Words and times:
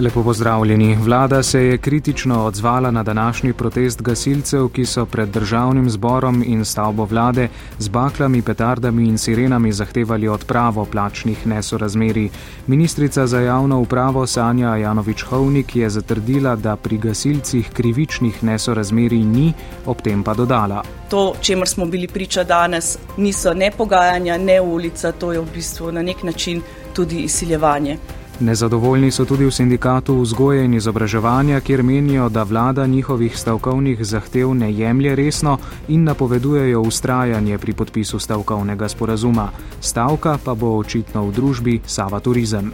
Lepo 0.00 0.22
pozdravljeni. 0.22 0.94
Vlada 0.94 1.42
se 1.42 1.60
je 1.60 1.78
kritično 1.78 2.44
odzvala 2.44 2.90
na 2.90 3.02
današnji 3.02 3.52
protest 3.52 4.02
gasilcev, 4.02 4.68
ki 4.68 4.84
so 4.86 5.06
pred 5.06 5.28
državnim 5.28 5.90
zborom 5.90 6.44
in 6.46 6.64
stavbo 6.64 7.04
vlade 7.04 7.48
z 7.78 7.88
baklami, 7.88 8.42
petardami 8.42 9.08
in 9.08 9.18
sirenami 9.18 9.72
zahtevali 9.72 10.28
odpravo 10.28 10.84
plačnih 10.84 11.46
nesorazmeri. 11.46 12.30
Ministrica 12.66 13.26
za 13.26 13.40
javno 13.40 13.80
upravo 13.80 14.26
Sanja 14.26 14.68
Janovič-Hovnik 14.68 15.76
je 15.76 15.90
zatrdila, 15.90 16.56
da 16.56 16.76
pri 16.76 16.98
gasilcih 16.98 17.70
krivičnih 17.70 18.44
nesorazmeri 18.44 19.18
ni, 19.18 19.52
ob 19.86 20.02
tem 20.02 20.22
pa 20.22 20.34
dodala. 20.34 20.82
To, 21.10 21.34
čemer 21.40 21.68
smo 21.68 21.86
bili 21.86 22.06
priča 22.08 22.44
danes, 22.44 22.98
niso 23.16 23.54
ne 23.54 23.70
pogajanja, 23.70 24.38
ne 24.38 24.60
ulica, 24.60 25.12
to 25.12 25.32
je 25.32 25.40
v 25.40 25.46
bistvu 25.54 25.92
na 25.92 26.02
nek 26.02 26.22
način 26.22 26.62
tudi 26.94 27.16
izsiljevanje. 27.16 27.98
Nezadovoljni 28.40 29.10
so 29.10 29.24
tudi 29.24 29.44
v 29.44 29.50
sindikatu 29.50 30.20
vzgoje 30.20 30.64
in 30.64 30.74
izobraževanja, 30.74 31.60
kjer 31.60 31.82
menijo, 31.82 32.28
da 32.28 32.42
vlada 32.42 32.86
njihovih 32.86 33.38
stavkovnih 33.38 34.04
zahtev 34.04 34.54
ne 34.54 34.72
jemlje 34.72 35.14
resno 35.14 35.58
in 35.88 36.04
napovedujejo 36.04 36.80
ustrajanje 36.80 37.58
pri 37.58 37.72
podpisu 37.72 38.18
stavkovnega 38.18 38.88
sporazuma. 38.88 39.50
Stavka 39.80 40.38
pa 40.44 40.54
bo 40.54 40.76
očitno 40.78 41.26
v 41.26 41.32
družbi 41.32 41.80
Sava 41.86 42.20
Turizem. 42.20 42.72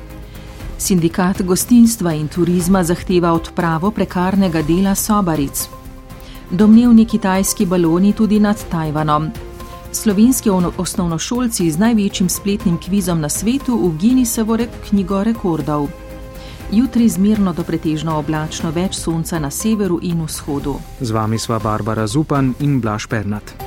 Sindikat 0.79 1.43
gostinstva 1.43 2.13
in 2.13 2.29
turizma 2.29 2.85
zahteva 2.85 3.33
odpravo 3.33 3.91
prekarnega 3.91 4.63
dela 4.63 4.95
sobaric. 4.95 5.69
Domnevni 6.51 7.07
kitajski 7.07 7.67
baloni 7.67 8.13
tudi 8.13 8.41
nad 8.41 8.65
Tajvanom. 8.71 9.54
Slovenski 9.95 10.51
osnovnošolci 10.51 11.71
z 11.71 11.79
največjim 11.79 12.29
spletnim 12.29 12.79
kvizom 12.83 13.21
na 13.21 13.29
svetu 13.29 13.77
v 13.79 13.99
Guinnessovo 14.01 14.59
knjigo 14.89 15.25
rekordov. 15.25 15.89
Jutri 16.73 17.09
zmerno 17.09 17.53
do 17.53 17.63
pretežno 17.63 18.19
oblačno 18.19 18.71
več 18.71 18.99
sonca 18.99 19.39
na 19.39 19.51
severu 19.51 20.01
in 20.03 20.25
vzhodu. 20.27 20.75
Z 21.01 21.11
vami 21.11 21.39
sva 21.39 21.59
Barbara 21.59 22.07
Zupan 22.07 22.55
in 22.61 22.81
Blaž 22.81 23.07
Pernat. 23.07 23.64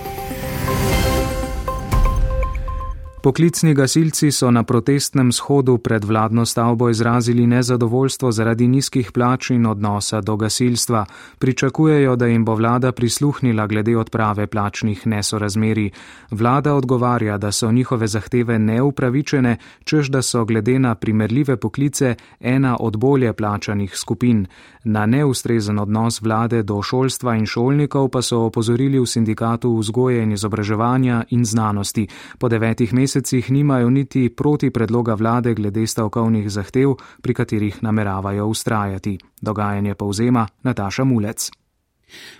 Poklicni 3.27 3.73
gasilci 3.73 4.31
so 4.31 4.47
na 4.51 4.61
protestnem 4.63 5.31
shodu 5.31 5.77
pred 5.77 6.05
vladno 6.05 6.45
stavbo 6.45 6.89
izrazili 6.89 7.47
nezadovoljstvo 7.47 8.31
zaradi 8.31 8.67
nizkih 8.67 9.11
plač 9.11 9.49
in 9.49 9.65
odnosa 9.65 10.21
do 10.21 10.37
gasilstva. 10.37 11.05
Pričakujejo, 11.39 12.15
da 12.15 12.27
jim 12.27 12.45
bo 12.45 12.55
vlada 12.55 12.91
prisluhnila 12.91 13.67
glede 13.67 13.97
odprave 13.97 14.47
plačnih 14.47 15.07
nesorazmeri. 15.07 15.91
Vlada 16.31 16.73
odgovarja, 16.73 17.37
da 17.37 17.51
so 17.51 17.71
njihove 17.71 18.07
zahteve 18.07 18.59
neupravičene, 18.59 19.57
čež 19.83 20.09
da 20.09 20.21
so 20.21 20.45
glede 20.45 20.79
na 20.79 20.95
primerljive 20.95 21.57
poklice 21.57 22.15
ena 22.39 22.77
od 22.79 22.97
bolje 22.97 23.33
plačanih 23.33 23.97
skupin. 23.97 24.47
Na 24.87 25.05
neustrezen 25.05 25.79
odnos 25.79 26.21
vlade 26.21 26.61
do 26.63 26.79
šolstva 26.81 27.35
in 27.35 27.43
šolnikov 27.45 28.07
pa 28.07 28.21
so 28.21 28.45
opozorili 28.47 28.99
v 28.99 29.05
sindikatu 29.05 29.73
vzgoje 29.75 30.23
in 30.23 30.31
izobraževanja 30.31 31.25
in 31.35 31.43
znanosti. 31.45 32.07
Po 32.39 32.47
devetih 32.47 32.93
mesecih 32.93 33.51
nimajo 33.51 33.89
niti 33.89 34.29
proti 34.29 34.71
predloga 34.71 35.13
vlade 35.13 35.53
glede 35.53 35.83
stavkovnih 35.87 36.47
zahtev, 36.49 36.95
pri 37.21 37.33
katerih 37.33 37.83
nameravajo 37.83 38.47
ustrajati. 38.47 39.17
Dogajanje 39.41 39.95
povzema 39.95 40.47
Nataša 40.63 41.03
Mulec. 41.03 41.51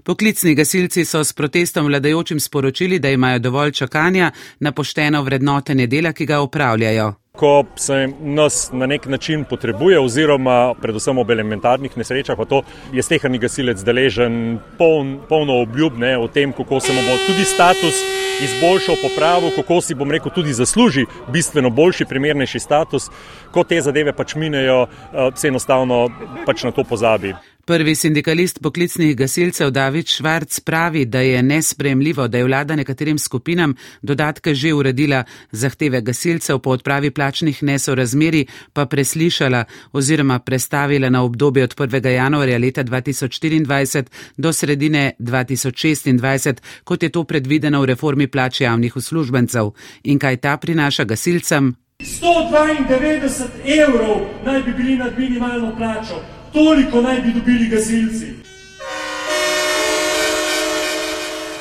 Poklicni 0.03 0.55
gasilci 0.55 1.05
so 1.05 1.23
s 1.23 1.33
protestom 1.33 1.85
vladajočim 1.85 2.39
sporočili, 2.39 2.99
da 2.99 3.09
imajo 3.09 3.39
dovolj 3.39 3.71
čakanja 3.71 4.31
na 4.59 4.71
pošteno 4.71 5.23
vrednotenje 5.23 5.87
dela, 5.87 6.13
ki 6.13 6.25
ga 6.25 6.41
upravljajo 6.41 7.13
ko 7.37 7.63
se 7.75 8.07
nas 8.19 8.69
na 8.73 8.85
nek 8.85 9.05
način 9.05 9.43
potrebuje, 9.49 9.99
oziroma 9.99 10.73
predvsem 10.81 11.17
ob 11.17 11.31
elementarnih 11.31 11.97
nesrečah, 11.97 12.37
pa 12.37 12.45
to 12.45 12.61
je 12.93 13.03
stehani 13.03 13.37
gasilec 13.39 13.83
deležen 13.85 14.57
poln, 14.77 15.17
polno 15.29 15.61
obljub 15.61 15.97
ne, 16.01 16.15
o 16.17 16.27
tem, 16.27 16.53
kako 16.53 16.79
se 16.79 16.93
mu 16.93 17.03
bo 17.05 17.17
tudi 17.27 17.45
status 17.45 18.01
izboljšal, 18.43 18.97
popravil, 19.01 19.51
kako 19.55 19.81
si 19.81 19.95
bom 19.95 20.11
rekel 20.11 20.33
tudi 20.33 20.53
zasluži 20.53 21.05
bistveno 21.33 21.69
boljši, 21.69 22.09
primernejši 22.09 22.59
status, 22.59 23.09
ko 23.53 23.63
te 23.63 23.81
zadeve 23.81 24.13
pač 24.17 24.35
minejo, 24.35 24.87
eh, 24.87 25.29
se 25.35 25.47
enostavno 25.47 26.07
pač 26.45 26.63
na 26.63 26.71
to 26.71 26.83
pozabi. 26.83 27.33
Prvi 27.67 27.95
sindikalist 27.95 28.61
poklicnih 28.63 29.15
gasilcev 29.15 29.69
David 29.75 30.07
Švarc 30.07 30.59
pravi, 30.59 31.05
da 31.05 31.19
je 31.19 31.43
nespremljivo, 31.43 32.27
da 32.27 32.37
je 32.37 32.43
vlada 32.43 32.75
nekaterim 32.75 33.19
skupinam 33.19 33.73
dodatke 34.01 34.53
že 34.55 34.73
uredila, 34.73 35.23
zahteve 35.51 36.01
gasilcev 36.01 36.59
po 36.59 36.69
odpravi 36.69 37.11
plačnih 37.11 37.63
nesorazmeri 37.63 38.45
pa 38.73 38.85
preslišala 38.85 39.65
oziroma 39.91 40.39
prestavila 40.39 41.09
na 41.09 41.23
obdobje 41.23 41.63
od 41.63 41.75
1. 41.75 42.07
januarja 42.07 42.57
leta 42.57 42.83
2024 42.83 44.05
do 44.37 44.53
sredine 44.53 45.11
2026, 45.19 46.55
kot 46.83 47.03
je 47.03 47.09
to 47.09 47.23
predvideno 47.23 47.81
v 47.81 47.85
reformi 47.85 48.27
plač 48.27 48.61
javnih 48.61 48.95
uslužbencev. 48.95 49.71
In 50.03 50.19
kaj 50.19 50.37
ta 50.37 50.57
prinaša 50.57 51.03
gasilcem? 51.03 51.75
192 51.99 53.47
evrov 53.83 54.19
naj 54.45 54.63
bi 54.63 54.73
bili 54.73 54.95
nad 54.97 55.19
minimalno 55.19 55.75
plačo 55.77 56.36
toliko 56.57 57.01
naj 57.01 57.21
bi 57.21 57.31
dobili 57.33 57.69
gasilci. 57.69 58.27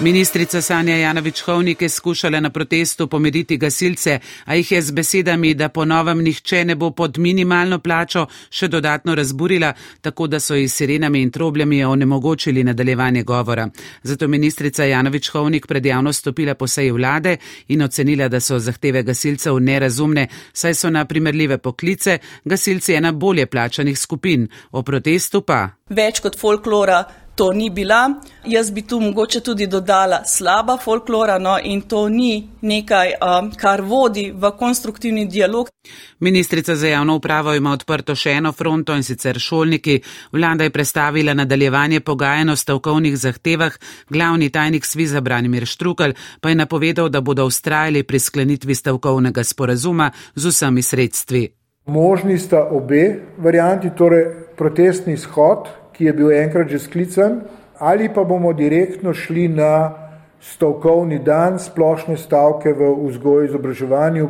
Ministrica 0.01 0.61
Sanja 0.63 0.97
Janovič-Hovnik 0.97 1.83
je 1.83 1.89
skušala 1.89 2.41
na 2.41 2.51
protestu 2.51 3.07
pomiriti 3.09 3.57
gasilce, 3.57 4.19
a 4.45 4.55
jih 4.55 4.73
je 4.73 4.83
z 4.83 4.91
besedami, 4.91 5.55
da 5.55 5.69
po 5.69 5.85
novem 5.85 6.19
nihče 6.23 6.65
ne 6.65 6.75
bo 6.75 6.91
pod 6.91 7.19
minimalno 7.19 7.79
plačo, 7.79 8.27
še 8.51 8.69
dodatno 8.69 9.15
razburila, 9.15 9.73
tako 10.01 10.27
da 10.27 10.41
so 10.41 10.55
ji 10.55 10.69
sirenami 10.69 11.23
in 11.23 11.31
trobljami 11.31 11.85
onemogočili 11.85 12.65
nadaljevanje 12.65 13.23
govora. 13.23 13.69
Zato 14.03 14.29
ministrica 14.29 14.85
Janovič-Hovnik 14.85 15.67
pred 15.67 15.87
javnost 15.87 16.21
stopila 16.21 16.55
po 16.55 16.67
seji 16.67 16.91
vlade 16.91 17.37
in 17.69 17.83
ocenila, 17.83 18.29
da 18.29 18.41
so 18.41 18.59
zahteve 18.59 19.03
gasilcev 19.03 19.59
nerazumne, 19.61 20.29
saj 20.53 20.75
so 20.75 20.91
na 20.91 21.05
primerljive 21.05 21.59
poklice 21.59 22.19
gasilci 22.45 22.95
ena 22.95 23.13
bolje 23.13 23.47
plačanih 23.47 23.99
skupin. 23.99 24.49
O 24.73 24.83
protestu 24.83 25.41
pa. 25.41 25.69
Več 25.89 26.21
kot 26.21 26.37
folklora 26.41 27.05
to 27.37 27.53
ni 27.53 27.71
bila. 27.71 28.11
Jaz 28.45 28.71
bi 28.71 28.83
tu 28.83 29.01
mogoče 29.01 29.41
tudi 29.41 29.67
dodala 29.67 30.25
slaba 30.25 30.77
folklora, 30.77 31.39
no 31.39 31.59
in 31.63 31.81
to 31.83 32.09
ni 32.09 32.49
nekaj, 32.61 33.13
um, 33.21 33.51
kar 33.57 33.81
vodi 33.81 34.33
v 34.33 34.51
konstruktivni 34.59 35.27
dialog. 35.27 35.69
Ministrica 36.21 36.77
za 36.77 36.89
javno 36.89 37.17
upravo 37.17 37.55
ima 37.55 37.73
odprto 37.73 38.15
še 38.15 38.31
eno 38.41 38.53
fronto 38.53 38.95
in 38.95 39.03
sicer 39.03 39.39
šolniki. 39.41 40.01
Vlada 40.33 40.65
je 40.65 40.71
predstavila 40.71 41.35
nadaljevanje 41.35 42.01
pogajanja 42.01 42.53
o 42.53 42.57
stavkovnih 42.57 43.17
zahtevah. 43.17 43.77
Glavni 44.09 44.51
tajnik 44.51 44.85
Sviza 44.85 45.21
Branimir 45.21 45.67
Štrukal 45.67 46.17
pa 46.41 46.49
je 46.49 46.55
napovedal, 46.55 47.09
da 47.09 47.21
bodo 47.21 47.45
ustrajali 47.45 48.03
pri 48.03 48.19
sklenitvi 48.19 48.75
stavkovnega 48.75 49.45
sporazuma 49.45 50.11
z 50.35 50.49
vsemi 50.49 50.83
sredstvi. 50.83 51.49
Možni 51.87 52.39
sta 52.39 52.65
obe 52.71 53.21
varianti, 53.39 53.91
torej 53.97 54.25
protestni 54.57 55.17
shod, 55.17 55.69
ki 55.97 56.05
je 56.05 56.13
bil 56.13 56.33
enkrat 56.33 56.69
že 56.69 56.79
sklican, 56.79 57.41
ali 57.79 58.09
pa 58.15 58.25
bomo 58.25 58.53
direktno 58.53 59.15
šli 59.15 59.49
na 59.49 60.07
stavkovni 60.41 61.19
dan 61.19 61.59
splošne 61.59 62.17
stavke 62.17 62.73
v 62.73 62.91
vzgoju 63.09 63.45
in 63.45 63.49
izobraževanju. 63.49 64.29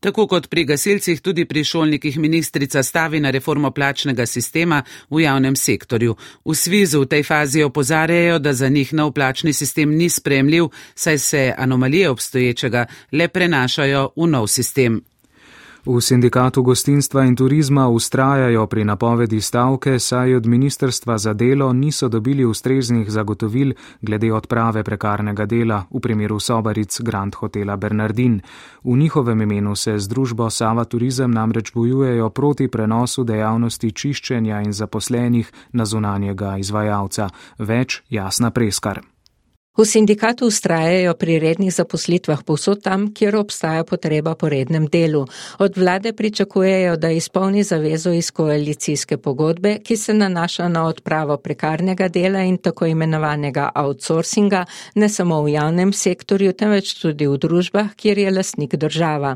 Tako 0.00 0.26
kot 0.26 0.48
pri 0.50 0.64
gasilcih, 0.64 1.20
tudi 1.20 1.44
pri 1.44 1.64
šolnikih 1.64 2.18
ministrica 2.18 2.82
stavi 2.82 3.20
na 3.20 3.30
reformo 3.30 3.70
plačnega 3.70 4.26
sistema 4.26 4.82
v 5.10 5.22
javnem 5.22 5.56
sektorju. 5.56 6.16
V 6.44 6.54
Svizu 6.54 7.04
v 7.04 7.06
tej 7.06 7.22
fazi 7.22 7.62
opozarjajo, 7.62 8.38
da 8.38 8.52
za 8.52 8.68
njih 8.68 8.94
nov 8.94 9.12
plačni 9.12 9.52
sistem 9.52 9.94
ni 9.96 10.08
spremljiv, 10.08 10.68
saj 10.94 11.18
se 11.18 11.54
anomalije 11.58 12.10
obstoječega 12.10 12.86
le 13.12 13.28
prenašajo 13.28 14.08
v 14.16 14.26
nov 14.26 14.46
sistem. 14.46 15.11
V 15.82 15.98
sindikatu 15.98 16.62
gostinstva 16.62 17.24
in 17.26 17.34
turizma 17.34 17.88
ustrajajo 17.88 18.66
pri 18.66 18.84
napovedi 18.84 19.40
stavke, 19.40 19.98
saj 19.98 20.34
od 20.34 20.46
Ministrstva 20.46 21.18
za 21.18 21.32
delo 21.34 21.72
niso 21.72 22.08
dobili 22.08 22.44
ustreznih 22.44 23.10
zagotovil 23.10 23.74
glede 24.00 24.32
odprave 24.32 24.84
prekarnega 24.84 25.46
dela 25.46 25.82
v 25.90 26.00
primeru 26.00 26.40
sobaric 26.40 27.00
Grand 27.00 27.34
Hotela 27.34 27.76
Bernardin. 27.76 28.40
V 28.84 28.96
njihovem 28.96 29.42
imenu 29.42 29.76
se 29.76 29.98
z 29.98 30.08
družbo 30.08 30.50
Sava 30.50 30.84
Turizem 30.84 31.30
namreč 31.30 31.74
bojujejo 31.74 32.30
proti 32.30 32.68
prenosu 32.68 33.24
dejavnosti 33.24 33.92
čiščenja 33.92 34.62
in 34.62 34.72
zaposlenih 34.72 35.52
na 35.72 35.84
zunanjega 35.84 36.56
izvajalca. 36.58 37.28
Več 37.58 38.02
jasna 38.08 38.50
preskar. 38.50 39.11
V 39.72 39.86
sindikatu 39.88 40.46
ustrajajo 40.52 41.14
pri 41.16 41.38
rednih 41.40 41.72
zaposlitvah 41.72 42.42
povsod 42.44 42.82
tam, 42.84 43.06
kjer 43.08 43.38
obstaja 43.40 43.84
potreba 43.88 44.34
po 44.36 44.48
rednem 44.52 44.84
delu. 44.84 45.24
Od 45.58 45.76
vlade 45.76 46.12
pričakujejo, 46.12 46.96
da 46.96 47.08
izpolni 47.10 47.62
zavezo 47.64 48.12
iz 48.12 48.28
koalicijske 48.30 49.16
pogodbe, 49.16 49.78
ki 49.80 49.96
se 49.96 50.14
nanaša 50.14 50.68
na 50.68 50.84
odpravo 50.84 51.36
prekarnega 51.36 52.08
dela 52.08 52.42
in 52.44 52.58
tako 52.58 52.86
imenovanega 52.86 53.70
outsourcinga, 53.74 54.66
ne 54.94 55.08
samo 55.08 55.40
v 55.42 55.54
javnem 55.54 55.92
sektorju, 55.92 56.52
temveč 56.52 56.92
tudi 57.00 57.26
v 57.26 57.38
družbah, 57.40 57.96
kjer 57.96 58.18
je 58.18 58.30
lasnik 58.30 58.76
država. 58.76 59.32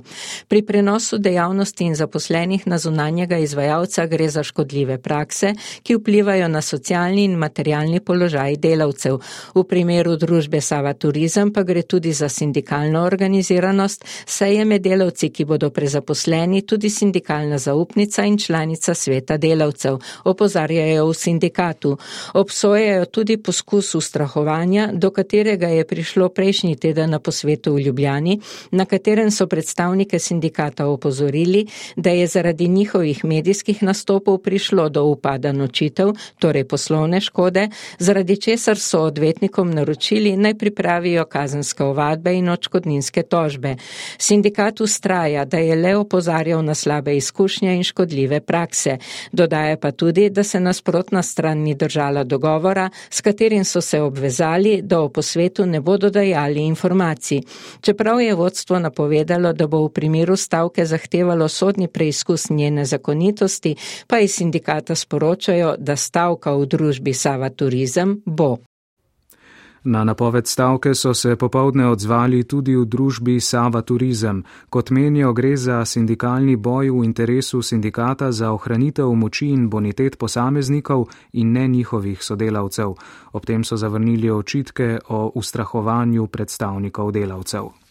Pri 0.48 0.62
prenosu 0.62 1.16
dejavnosti 1.18 1.84
in 1.84 1.96
zaposlenih 1.96 2.66
na 2.66 2.78
zunanjega 2.78 3.38
izvajalca 3.38 4.06
gre 4.06 4.28
za 4.28 4.44
škodljive 4.44 5.00
prakse, 5.00 5.54
ki 5.82 5.96
vplivajo 5.96 6.52
na 6.52 6.60
socialni 6.60 7.24
in 7.24 7.40
materialni 7.40 8.04
položaj 8.04 8.60
delavcev. 8.60 9.16
V 9.54 9.64
primeru 9.64 10.16
družbe 10.26 10.60
Sava 10.60 10.92
Turizem 10.94 11.52
pa 11.54 11.62
gre 11.62 11.82
tudi 11.82 12.12
za 12.12 12.28
sindikalno 12.28 13.02
organiziranost, 13.06 14.04
saj 14.26 14.56
je 14.58 14.64
med 14.64 14.82
delavci, 14.82 15.30
ki 15.30 15.44
bodo 15.46 15.70
prezaposleni, 15.70 16.64
tudi 16.66 16.90
sindikalna 16.90 17.58
zaupnica 17.62 18.24
in 18.26 18.38
članica 18.38 18.94
sveta 18.94 19.36
delavcev, 19.38 19.98
opozarjajo 20.24 21.06
v 21.06 21.14
sindikatu. 21.14 21.96
Obsojajo 22.34 23.04
tudi 23.06 23.36
poskus 23.38 23.94
ustrahovanja, 23.94 24.88
do 24.92 25.10
katerega 25.10 25.70
je 25.70 25.86
prišlo 25.86 26.28
prejšnji 26.28 26.76
teden 26.76 27.14
na 27.14 27.20
posvetu 27.20 27.76
v 27.76 27.86
Ljubljani, 27.86 28.40
na 28.70 28.84
katerem 28.84 29.30
so 29.30 29.46
predstavnike 29.46 30.18
sindikata 30.18 30.86
opozorili, 30.86 31.66
da 31.96 32.10
je 32.10 32.26
zaradi 32.26 32.68
njihovih 32.68 33.24
medijskih 33.24 33.82
nastopov 33.82 34.38
prišlo 34.42 34.88
do 34.88 35.04
upada 35.04 35.52
nočitev, 35.52 36.14
torej 36.38 36.64
poslovne 36.64 37.20
škode, 37.20 37.68
zaradi 37.98 38.40
česar 38.40 38.78
so 38.78 39.06
odvetnikom 39.06 39.70
naročili 39.70 40.15
naročili 40.16 40.36
naj 40.36 40.54
pripravijo 40.54 41.24
kazenske 41.24 41.84
ovadbe 41.84 42.34
in 42.34 42.48
očkodninske 42.48 43.22
tožbe. 43.22 43.76
Sindikat 44.18 44.80
ustraja, 44.80 45.44
da 45.44 45.58
je 45.58 45.76
le 45.76 45.96
opozarjal 45.96 46.64
na 46.64 46.74
slabe 46.74 47.16
izkušnje 47.16 47.76
in 47.76 47.84
škodljive 47.84 48.40
prakse. 48.40 48.98
Dodaja 49.32 49.76
pa 49.76 49.90
tudi, 49.90 50.30
da 50.30 50.42
se 50.42 50.60
nasprotna 50.60 51.22
stran 51.22 51.58
ni 51.58 51.74
držala 51.74 52.24
dogovora, 52.24 52.90
s 53.10 53.20
katerim 53.20 53.64
so 53.64 53.80
se 53.80 54.00
obvezali, 54.00 54.82
da 54.82 55.00
o 55.00 55.08
posvetu 55.08 55.66
ne 55.66 55.80
bodo 55.80 56.10
dajali 56.10 56.60
informacij. 56.66 57.40
Čeprav 57.80 58.20
je 58.20 58.34
vodstvo 58.34 58.78
napovedalo, 58.78 59.52
da 59.52 59.66
bo 59.66 59.84
v 59.86 59.92
primeru 59.92 60.36
stavke 60.36 60.84
zahtevalo 60.86 61.48
sodni 61.48 61.88
preizkus 61.88 62.50
njene 62.50 62.84
zakonitosti, 62.84 63.76
pa 64.06 64.18
iz 64.18 64.34
sindikata 64.34 64.94
sporočajo, 64.94 65.74
da 65.78 65.96
stavka 65.96 66.56
v 66.56 66.66
družbi 66.66 67.14
Sava 67.14 67.50
Turizem 67.50 68.22
bo. 68.24 68.56
Na 69.88 70.04
napoved 70.04 70.46
stavke 70.46 70.94
so 70.94 71.14
se 71.14 71.36
popovdne 71.36 71.86
odzvali 71.86 72.44
tudi 72.44 72.74
v 72.76 72.84
družbi 72.84 73.40
Sava 73.40 73.82
Turizem. 73.82 74.42
Kot 74.70 74.90
menijo, 74.90 75.32
gre 75.32 75.56
za 75.56 75.84
sindikalni 75.84 76.56
boj 76.56 76.90
v 76.90 77.04
interesu 77.04 77.62
sindikata 77.62 78.32
za 78.32 78.50
ohranitev 78.50 79.14
moči 79.14 79.46
in 79.54 79.70
bonitet 79.70 80.18
posameznikov 80.18 81.06
in 81.32 81.52
ne 81.52 81.68
njihovih 81.68 82.22
sodelavcev. 82.22 82.94
Ob 83.32 83.46
tem 83.46 83.64
so 83.64 83.76
zavrnili 83.76 84.30
očitke 84.30 84.98
o 85.08 85.30
ustrahovanju 85.34 86.26
predstavnikov 86.26 87.12
delavcev. 87.12 87.85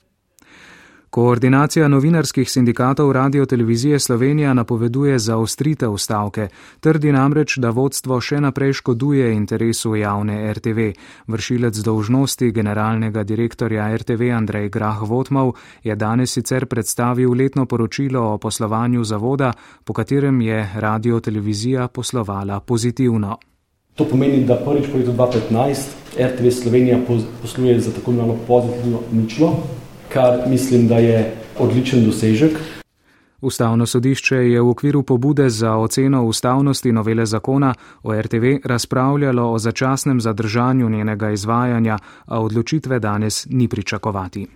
Koordinacija 1.15 1.87
novinarskih 1.87 2.49
sindikatov 2.51 3.11
Radio 3.11 3.45
Televizije 3.45 3.99
Slovenija 3.99 4.53
napoveduje 4.53 5.19
zaostritev 5.19 5.97
stavke. 5.97 6.47
Trdi 6.79 7.11
namreč, 7.11 7.55
da 7.57 7.69
vodstvo 7.69 8.17
še 8.21 8.41
naprej 8.43 8.73
škoduje 8.81 9.29
interesu 9.33 9.93
javne 9.95 10.53
RTV. 10.53 10.89
Vršilec 11.31 11.79
dolžnosti 11.85 12.49
generalnega 12.51 13.23
direktorja 13.23 13.85
RTV 13.95 14.27
Andrej 14.35 14.67
Grah 14.69 14.99
Votmov 15.07 15.53
je 15.83 15.95
danes 15.95 16.35
sicer 16.35 16.65
predstavil 16.65 17.31
letno 17.31 17.65
poročilo 17.65 18.25
o 18.33 18.37
poslovanju 18.37 19.03
zavoda, 19.03 19.53
po 19.85 19.93
katerem 19.93 20.41
je 20.41 20.59
Radio 20.75 21.19
Televizija 21.19 21.87
poslovala 21.87 22.59
pozitivno. 22.59 23.37
To 23.95 24.03
pomeni, 24.03 24.43
da 24.43 24.59
prvič 24.59 24.91
po 24.91 24.97
letu 24.97 25.15
2015 25.15 25.95
RTV 26.19 26.51
Slovenija 26.61 26.99
posluje 27.41 27.79
za 27.79 27.95
tako 27.95 28.11
imenovano 28.11 28.39
pozitivno 28.47 28.99
ničlo 29.11 29.55
kar 30.15 30.47
mislim, 30.47 30.87
da 30.87 30.95
je 30.95 31.35
odličen 31.59 32.05
dosežek. 32.05 32.59
Ustavno 33.41 33.85
sodišče 33.85 34.35
je 34.35 34.61
v 34.61 34.69
okviru 34.69 35.03
pobude 35.03 35.49
za 35.49 35.75
oceno 35.75 36.23
ustavnosti 36.25 36.91
novele 36.91 37.25
zakona 37.25 37.73
o 38.03 38.21
RTV 38.21 38.55
razpravljalo 38.63 39.51
o 39.51 39.59
začasnem 39.59 40.21
zadržanju 40.21 40.89
njenega 40.89 41.31
izvajanja, 41.31 41.97
a 42.25 42.39
odločitve 42.41 42.99
danes 42.99 43.47
ni 43.49 43.67
pričakovati. 43.67 44.47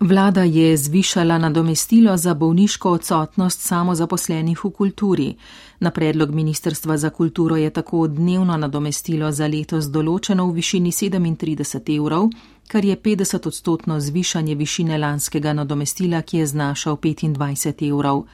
Vlada 0.00 0.42
je 0.42 0.76
zvišala 0.76 1.38
nadomestilo 1.38 2.16
za 2.16 2.34
bolniško 2.34 2.90
odsotnost 2.90 3.60
samozaposlenih 3.60 4.64
v 4.64 4.70
kulturi. 4.70 5.34
Na 5.80 5.90
predlog 5.90 6.30
Ministrstva 6.34 6.96
za 6.96 7.10
kulturo 7.10 7.56
je 7.56 7.70
tako 7.70 8.06
dnevno 8.06 8.56
nadomestilo 8.56 9.30
za 9.32 9.46
letos 9.46 9.84
določeno 9.84 10.48
v 10.50 10.54
višini 10.58 10.90
37 10.90 11.96
evrov, 11.96 12.30
kar 12.68 12.84
je 12.84 12.96
50 12.96 13.46
odstotno 13.46 14.00
zvišanje 14.00 14.54
višine 14.54 14.98
lanskega 14.98 15.52
nadomestila, 15.52 16.22
ki 16.22 16.38
je 16.38 16.46
znašal 16.46 16.96
25 16.96 17.88
evrov. 17.88 18.24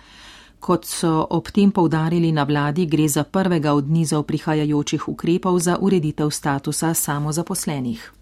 Kot 0.60 0.84
so 0.84 1.26
ob 1.30 1.50
tem 1.54 1.70
povdarili 1.70 2.32
na 2.32 2.42
vladi, 2.42 2.86
gre 2.86 3.08
za 3.08 3.24
prvega 3.24 3.72
od 3.72 3.90
nizov 3.90 4.22
prihajajočih 4.22 5.08
ukrepov 5.08 5.58
za 5.58 5.78
ureditev 5.80 6.30
statusa 6.30 6.94
samozaposlenih. 6.94 8.17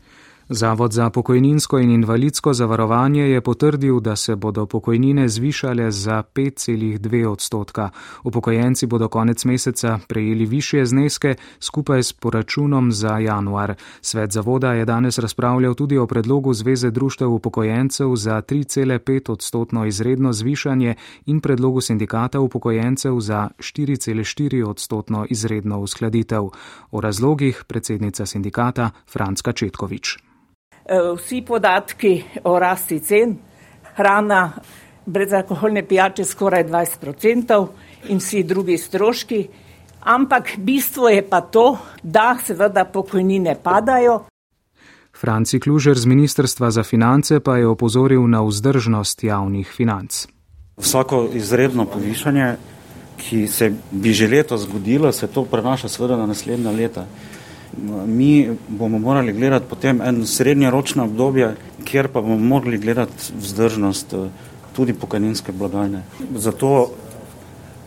Zavod 0.49 0.93
za 0.93 1.11
pokojninsko 1.11 1.79
in 1.79 1.91
invalidsko 1.91 2.53
zavarovanje 2.55 3.23
je 3.23 3.41
potrdil, 3.41 4.01
da 4.01 4.17
se 4.17 4.37
bodo 4.37 4.67
pokojnine 4.67 5.29
zvišale 5.29 5.91
za 5.91 6.23
5,2 6.35 7.27
odstotka. 7.29 7.91
Upokojenci 8.25 8.87
bodo 8.87 9.09
konec 9.09 9.45
meseca 9.45 9.99
prejeli 10.09 10.47
više 10.47 10.85
zneske 10.85 11.35
skupaj 11.61 12.03
s 12.03 12.13
poračunom 12.13 12.93
za 12.93 13.19
januar. 13.19 13.75
Svet 14.01 14.33
zavoda 14.33 14.73
je 14.73 14.85
danes 14.85 15.19
razpravljal 15.19 15.75
tudi 15.75 15.99
o 15.99 16.07
predlogu 16.07 16.55
Zveze 16.55 16.91
društev 16.91 17.33
upokojencev 17.33 18.17
za 18.17 18.43
3,5 18.43 19.33
odstotno 19.33 19.87
izredno 19.87 20.33
zvišanje 20.33 20.95
in 21.27 21.41
predlogu 21.41 21.81
sindikata 21.81 22.41
upokojencev 22.41 23.21
za 23.21 23.49
4,4 23.59 24.65
odstotno 24.69 25.27
izredno 25.31 25.81
uskladitev. 25.81 26.43
O 26.91 27.01
razlogih 27.01 27.65
predsednica 27.67 28.27
sindikata 28.27 28.91
Franska 29.07 29.53
Četkovič. 29.53 30.19
Eh, 30.89 31.17
vsi 31.17 31.43
podatki 31.43 32.23
o 32.45 32.59
rasti 32.59 33.01
cen, 33.01 33.33
hrana, 33.97 34.53
brezalkoholne 35.07 35.83
pijače 35.83 36.25
skoraj 36.25 36.65
20% 36.65 37.67
in 38.09 38.19
vsi 38.19 38.43
drugi 38.43 38.79
stroški. 38.79 39.49
Ampak 40.01 40.53
bistvo 40.57 41.09
je 41.09 41.29
pa 41.29 41.41
to, 41.41 41.79
da 42.03 42.37
seveda 42.45 42.85
pokojnine 42.85 43.57
padajo. 43.63 44.21
Franci 45.21 45.61
Klužer 45.61 45.99
z 45.99 46.07
Ministrstva 46.07 46.71
za 46.71 46.83
finance 46.83 47.41
pa 47.41 47.57
je 47.57 47.67
opozoril 47.67 48.29
na 48.29 48.43
vzdržnost 48.43 49.25
javnih 49.25 49.73
financ. 49.77 50.27
Vsako 50.77 51.29
izredno 51.35 51.85
povišanje, 51.85 52.57
ki 53.17 53.47
se 53.49 53.73
bi 53.91 54.13
že 54.13 54.29
leto 54.29 54.59
zgodilo, 54.59 55.13
se 55.13 55.27
to 55.27 55.45
prenaša 55.45 55.89
seveda 55.89 56.17
na 56.17 56.27
naslednja 56.27 56.71
leta 56.71 57.07
mi 58.07 58.51
bomo 58.69 58.99
morali 58.99 59.33
gledati 59.33 59.67
potem 59.71 60.01
en 60.01 60.27
srednjeročno 60.27 61.05
obdobje, 61.05 61.57
kjer 61.85 62.09
pa 62.09 62.21
bomo 62.21 62.39
morali 62.39 62.79
gledati 62.79 63.33
vzdržnost 63.39 64.13
eh, 64.13 64.29
tudi 64.77 64.93
pokojninske 64.93 65.53
blagajne. 65.53 66.03
Zato 66.35 66.91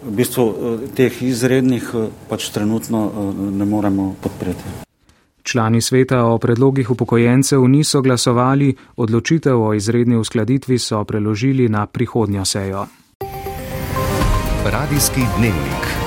v 0.03 0.11
bistvu 0.11 0.45
eh, 0.45 0.87
teh 0.95 1.23
izrednih 1.23 1.91
eh, 1.93 2.07
pač 2.29 2.49
trenutno 2.49 3.11
ne 3.51 3.65
moremo 3.65 4.15
podpreti. 4.21 4.63
Člani 5.43 5.81
sveta 5.81 6.25
o 6.25 6.37
predlogih 6.37 6.91
upokojencev 6.91 7.67
niso 7.67 8.01
glasovali, 8.01 8.75
odločitev 8.95 9.61
o 9.61 9.73
izredni 9.73 10.15
uskladitvi 10.15 10.79
so 10.79 11.03
preložili 11.03 11.69
na 11.69 11.85
prihodnjo 11.85 12.45
sejo. 12.45 12.85
Radijski 14.65 15.21
dnevnik. 15.37 15.98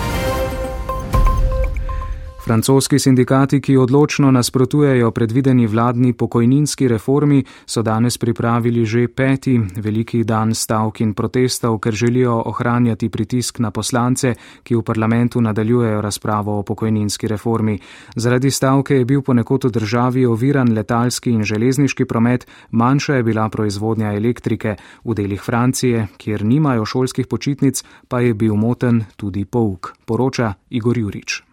Francoski 2.44 2.98
sindikati, 2.98 3.60
ki 3.60 3.76
odločno 3.76 4.30
nasprotujejo 4.30 5.10
predvideni 5.10 5.66
vladni 5.66 6.12
pokojninski 6.12 6.88
reformi, 6.88 7.44
so 7.66 7.82
danes 7.82 8.18
pripravili 8.18 8.84
že 8.84 9.08
peti 9.08 9.60
veliki 9.76 10.24
dan 10.24 10.54
stavk 10.54 11.00
in 11.00 11.14
protestov, 11.14 11.78
ker 11.78 11.94
želijo 11.94 12.42
ohranjati 12.46 13.08
pritisk 13.08 13.58
na 13.58 13.70
poslance, 13.70 14.34
ki 14.62 14.74
v 14.74 14.82
parlamentu 14.82 15.40
nadaljujejo 15.40 16.00
razpravo 16.00 16.58
o 16.58 16.62
pokojninski 16.62 17.28
reformi. 17.28 17.78
Zaradi 18.16 18.50
stavke 18.50 18.96
je 18.96 19.04
bil 19.04 19.22
ponekod 19.22 19.64
v 19.64 19.70
državi 19.70 20.26
oviran 20.26 20.74
letalski 20.74 21.30
in 21.30 21.44
železniški 21.44 22.04
promet, 22.04 22.46
manjša 22.70 23.14
je 23.14 23.22
bila 23.22 23.48
proizvodnja 23.48 24.12
elektrike. 24.12 24.76
V 25.04 25.14
delih 25.14 25.42
Francije, 25.42 26.08
kjer 26.16 26.44
nimajo 26.44 26.84
šolskih 26.84 27.26
počitnic, 27.26 27.84
pa 28.08 28.20
je 28.20 28.34
bil 28.34 28.54
moten 28.54 29.04
tudi 29.16 29.44
pouk, 29.44 29.94
poroča 30.04 30.54
Igor 30.70 30.98
Jurič. 30.98 31.51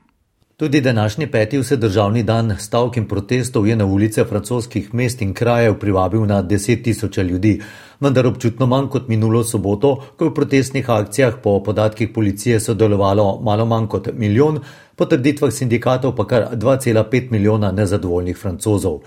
Tudi 0.60 0.82
današnji 0.82 1.28
peti 1.32 1.58
vsedržavni 1.58 2.24
dan 2.24 2.56
stavk 2.60 2.98
in 2.98 3.08
protestov 3.08 3.68
je 3.68 3.76
na 3.76 3.86
ulice 3.86 4.24
francoskih 4.24 4.94
mest 4.94 5.22
in 5.22 5.34
krajev 5.34 5.78
privabil 5.80 6.26
na 6.26 6.42
deset 6.42 6.84
tisoče 6.84 7.24
ljudi, 7.24 7.62
vendar 8.00 8.28
občutno 8.28 8.66
manj 8.66 8.88
kot 8.88 9.08
minulo 9.08 9.44
soboto, 9.44 9.96
ko 10.18 10.26
je 10.26 10.30
v 10.30 10.34
protestnih 10.34 10.90
akcijah 10.90 11.34
po 11.44 11.64
podatkih 11.64 12.10
policije 12.16 12.60
sodelovalo 12.60 13.40
malo 13.44 13.66
manj 13.66 13.88
kot 13.88 14.10
milijon, 14.14 14.60
po 14.96 15.06
trditvah 15.06 15.54
sindikatov 15.54 16.16
pa 16.16 16.28
kar 16.28 16.48
2,5 16.56 17.32
milijona 17.32 17.72
nezadovoljnih 17.72 18.38
francozov. 18.38 19.00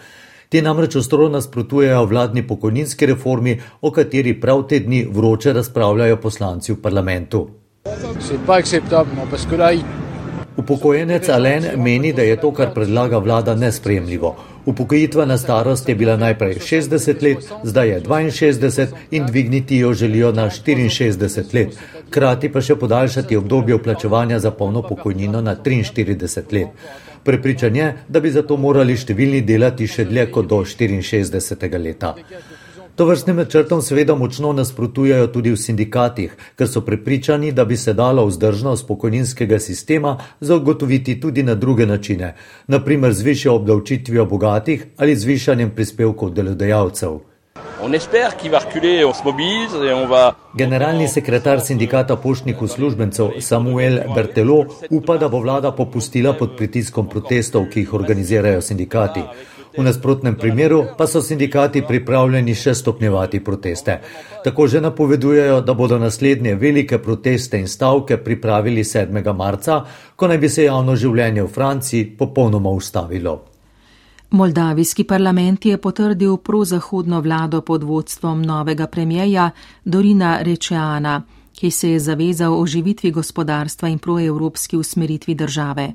Ti 0.49 0.63
namreč 0.63 0.97
ostro 0.97 1.29
nasprotujejo 1.29 2.05
vladni 2.05 2.47
pokojninski 2.47 3.07
reformi, 3.07 3.61
o 3.81 3.91
kateri 3.91 4.41
prav 4.41 4.63
te 4.69 4.81
dni 4.81 5.05
vroče 5.13 5.53
razpravljajo 5.53 6.17
poslanci 6.17 6.73
v 6.73 6.83
parlamentu. 6.83 7.49
Upokojenec 10.57 11.29
Alen 11.29 11.65
meni, 11.77 12.13
da 12.13 12.23
je 12.23 12.37
to, 12.37 12.51
kar 12.53 12.75
predlaga 12.75 13.19
vlada, 13.19 13.55
nespremljivo. 13.55 14.37
Upokojitvena 14.67 15.39
starost 15.39 15.89
je 15.89 15.95
bila 15.95 16.17
najprej 16.17 16.55
60 16.55 17.23
let, 17.23 17.49
zdaj 17.65 17.89
je 17.89 18.01
62 18.03 18.87
in 19.11 19.27
dvigniti 19.27 19.77
jo 19.77 19.93
želijo 19.93 20.33
na 20.33 20.51
64 20.51 21.55
let, 21.55 21.79
krati 22.11 22.53
pa 22.53 22.61
še 22.61 22.77
podaljšati 22.77 23.37
obdobje 23.37 23.77
vplačevanja 23.77 24.39
za 24.39 24.51
polno 24.51 24.83
pokojnino 24.83 25.41
na 25.41 25.57
43 25.57 26.53
let. 26.53 26.69
Prepričan 27.25 27.77
je, 27.77 27.97
da 28.09 28.21
bi 28.21 28.31
zato 28.31 28.57
morali 28.57 28.97
številni 28.97 29.41
delati 29.47 29.87
še 29.87 30.05
dlje 30.05 30.27
kot 30.31 30.47
do 30.47 30.65
64. 30.67 31.79
leta. 31.79 32.15
To 32.97 33.05
vrstnim 33.05 33.37
načrtom 33.37 33.83
seveda 33.83 34.15
močno 34.15 34.53
nasprotujejo 34.53 35.27
tudi 35.33 35.51
v 35.51 35.57
sindikatih, 35.57 36.35
ker 36.57 36.69
so 36.69 36.83
prepričani, 36.85 37.53
da 37.53 37.65
bi 37.65 37.77
se 37.77 37.93
dalo 37.97 38.27
vzdržnost 38.27 38.87
pokojninskega 38.87 39.59
sistema 39.59 40.19
zagotoviti 40.41 41.21
tudi 41.21 41.43
na 41.43 41.55
druge 41.55 41.87
načine, 41.87 42.35
naprimer 42.67 43.13
z 43.13 43.23
višjo 43.23 43.55
obdavčitvijo 43.55 44.27
bogatih 44.27 44.87
ali 44.97 45.17
z 45.17 45.25
višanjem 45.25 45.71
prispevkov 45.71 46.31
delodajalcev. 46.31 47.19
Generalni 50.59 51.09
sekretar 51.09 51.61
sindikata 51.61 52.17
poštnih 52.17 52.63
uslužbencev 52.63 53.31
Samuel 53.41 53.99
Bertelo 54.15 54.65
upa, 54.91 55.17
da 55.17 55.29
bo 55.29 55.41
vlada 55.41 55.73
popustila 55.73 56.33
pod 56.33 56.57
pritiskom 56.57 57.09
protestov, 57.09 57.67
ki 57.73 57.81
jih 57.81 57.95
organizirajo 57.95 58.61
sindikati. 58.61 59.25
V 59.79 59.83
nasprotnem 59.83 60.35
primeru 60.37 60.85
pa 60.99 61.07
so 61.07 61.23
sindikati 61.25 61.83
pripravljeni 61.89 62.55
še 62.55 62.75
stopnjevati 62.75 63.41
proteste. 63.45 64.01
Tako 64.45 64.67
že 64.69 64.81
napovedujejo, 64.81 65.61
da 65.61 65.75
bodo 65.75 65.99
naslednje 65.99 66.55
velike 66.55 66.99
proteste 66.99 67.59
in 67.59 67.69
stavke 67.69 68.17
pripravili 68.17 68.85
7. 68.85 69.33
marca, 69.37 69.85
ko 70.17 70.29
naj 70.29 70.39
bi 70.39 70.49
se 70.49 70.65
javno 70.65 70.97
življenje 70.97 71.43
v 71.43 71.49
Franciji 71.49 72.11
popolnoma 72.19 72.71
ustavilo. 72.71 73.41
Moldavijski 74.31 75.05
parlament 75.05 75.67
je 75.67 75.77
potrdil 75.77 76.37
prozahodno 76.37 77.21
vlado 77.21 77.61
pod 77.61 77.83
vodstvom 77.83 78.43
novega 78.43 78.87
premijeja 78.87 79.51
Dorina 79.85 80.39
Rečeana, 80.43 81.23
ki 81.53 81.71
se 81.71 81.91
je 81.91 82.01
zavezal 82.01 82.61
oživitvi 82.61 83.11
gospodarstva 83.11 83.89
in 83.89 83.99
proevropski 83.99 84.77
usmeritvi 84.77 85.35
države. 85.35 85.93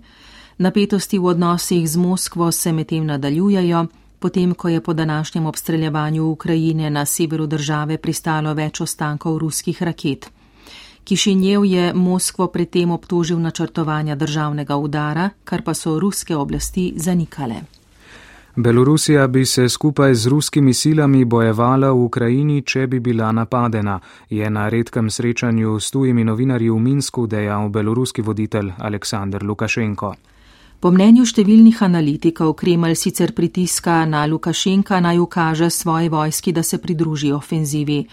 Napetosti 0.58 1.20
v 1.20 1.26
odnosih 1.26 1.90
z 1.90 1.98
Moskvo 1.98 2.52
se 2.52 2.72
medtem 2.74 3.06
nadaljujejo, 3.06 3.86
potem 4.20 4.54
ko 4.54 4.70
je 4.70 4.82
po 4.82 4.94
današnjem 4.94 5.46
obstreljevanju 5.46 6.26
Ukrajine 6.26 6.90
na 6.90 7.06
severu 7.06 7.46
države 7.46 7.98
pristalo 7.98 8.54
več 8.54 8.82
ostankov 8.82 9.38
ruskih 9.38 9.84
raket. 9.84 10.32
Kišinjev 11.04 11.66
je 11.66 11.94
Moskvo 11.94 12.48
predtem 12.48 12.92
obtožil 12.92 13.40
načrtovanja 13.40 14.16
državnega 14.16 14.76
udara, 14.76 15.30
kar 15.44 15.62
pa 15.62 15.74
so 15.74 16.00
ruske 16.00 16.36
oblasti 16.36 16.94
zanikale. 16.96 17.56
Belorusija 18.56 19.28
bi 19.28 19.46
se 19.46 19.70
skupaj 19.70 20.16
z 20.16 20.28
ruskimi 20.28 20.74
silami 20.74 21.26
bojevala 21.26 21.92
v 21.92 22.02
Ukrajini, 22.04 22.62
če 22.62 22.88
bi 22.88 23.00
bila 23.00 23.32
napadena, 23.32 24.00
je 24.30 24.50
na 24.50 24.70
redkem 24.70 25.10
srečanju 25.10 25.80
s 25.80 25.92
tujimi 25.92 26.24
novinarji 26.24 26.70
v 26.70 26.80
Minsku 26.80 27.28
dejal 27.28 27.70
beloruski 27.70 28.22
voditelj 28.22 28.72
Aleksandr 28.78 29.46
Lukašenko. 29.46 30.16
Po 30.77 30.91
mnenju 30.93 31.24
številnih 31.25 31.79
analitikov 31.81 32.51
Kremelj 32.53 33.00
sicer 33.01 33.31
pritiska 33.34 34.03
na 34.05 34.27
Lukašenka 34.29 35.00
naj 35.01 35.17
ukaže 35.17 35.72
svoje 35.74 36.12
vojski, 36.13 36.53
da 36.53 36.62
se 36.63 36.77
pridruži 36.77 37.31
ofenzivi. 37.34 38.03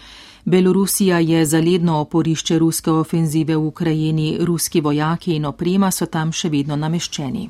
Belorusija 0.45 1.19
je 1.21 1.45
zaledno 1.45 1.99
oporišče 2.01 2.57
ruske 2.57 2.91
ofenzive 2.91 3.53
v 3.55 3.67
Ukrajini, 3.67 4.37
ruski 4.41 4.81
vojaki 4.81 5.35
in 5.35 5.45
oprema 5.45 5.91
so 5.91 6.09
tam 6.09 6.31
še 6.33 6.49
vedno 6.49 6.75
nameščeni. 6.75 7.49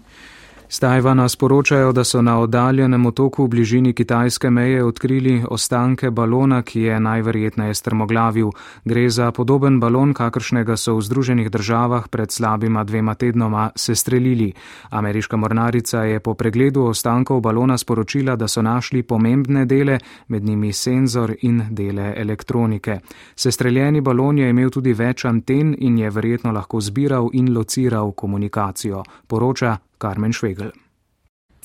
Z 0.75 0.79
Tajvana 0.79 1.29
sporočajo, 1.29 1.91
da 1.91 2.03
so 2.03 2.21
na 2.21 2.39
oddaljenem 2.39 3.05
otoku 3.05 3.45
v 3.45 3.47
bližini 3.47 3.93
kitajske 3.93 4.49
meje 4.49 4.83
odkrili 4.83 5.43
ostanke 5.49 6.09
balona, 6.11 6.61
ki 6.61 6.81
je 6.81 6.99
najverjetneje 6.99 7.73
strmoglavil. 7.73 8.49
Gre 8.85 9.09
za 9.09 9.31
podoben 9.31 9.79
balon, 9.79 10.13
kakršnega 10.13 10.75
so 10.77 10.97
v 10.97 11.01
Združenih 11.01 11.49
državah 11.49 12.09
pred 12.09 12.31
slabima 12.31 12.83
dvema 12.83 13.15
tednoma 13.15 13.69
sestrelili. 13.75 14.51
Ameriška 14.89 15.37
mornarica 15.37 16.03
je 16.03 16.19
po 16.19 16.33
pregledu 16.33 16.83
ostankov 16.83 17.39
balona 17.39 17.77
sporočila, 17.77 18.35
da 18.35 18.47
so 18.47 18.61
našli 18.61 19.03
pomembne 19.03 19.65
dele, 19.65 19.99
med 20.27 20.43
njimi 20.43 20.73
senzor 20.73 21.35
in 21.41 21.63
dele 21.69 22.13
elektronike. 22.17 22.99
Sestreljeni 23.35 24.01
balon 24.01 24.37
je 24.37 24.49
imel 24.49 24.69
tudi 24.69 24.93
več 24.93 25.25
anten 25.25 25.75
in 25.79 25.97
je 25.97 26.09
verjetno 26.09 26.51
lahko 26.51 26.81
zbiral 26.81 27.29
in 27.33 27.53
lociral 27.53 28.11
komunikacijo. 28.11 29.03
Poroča 29.27 29.77
Carmen 29.99 30.33
Schwegel. 30.33 30.73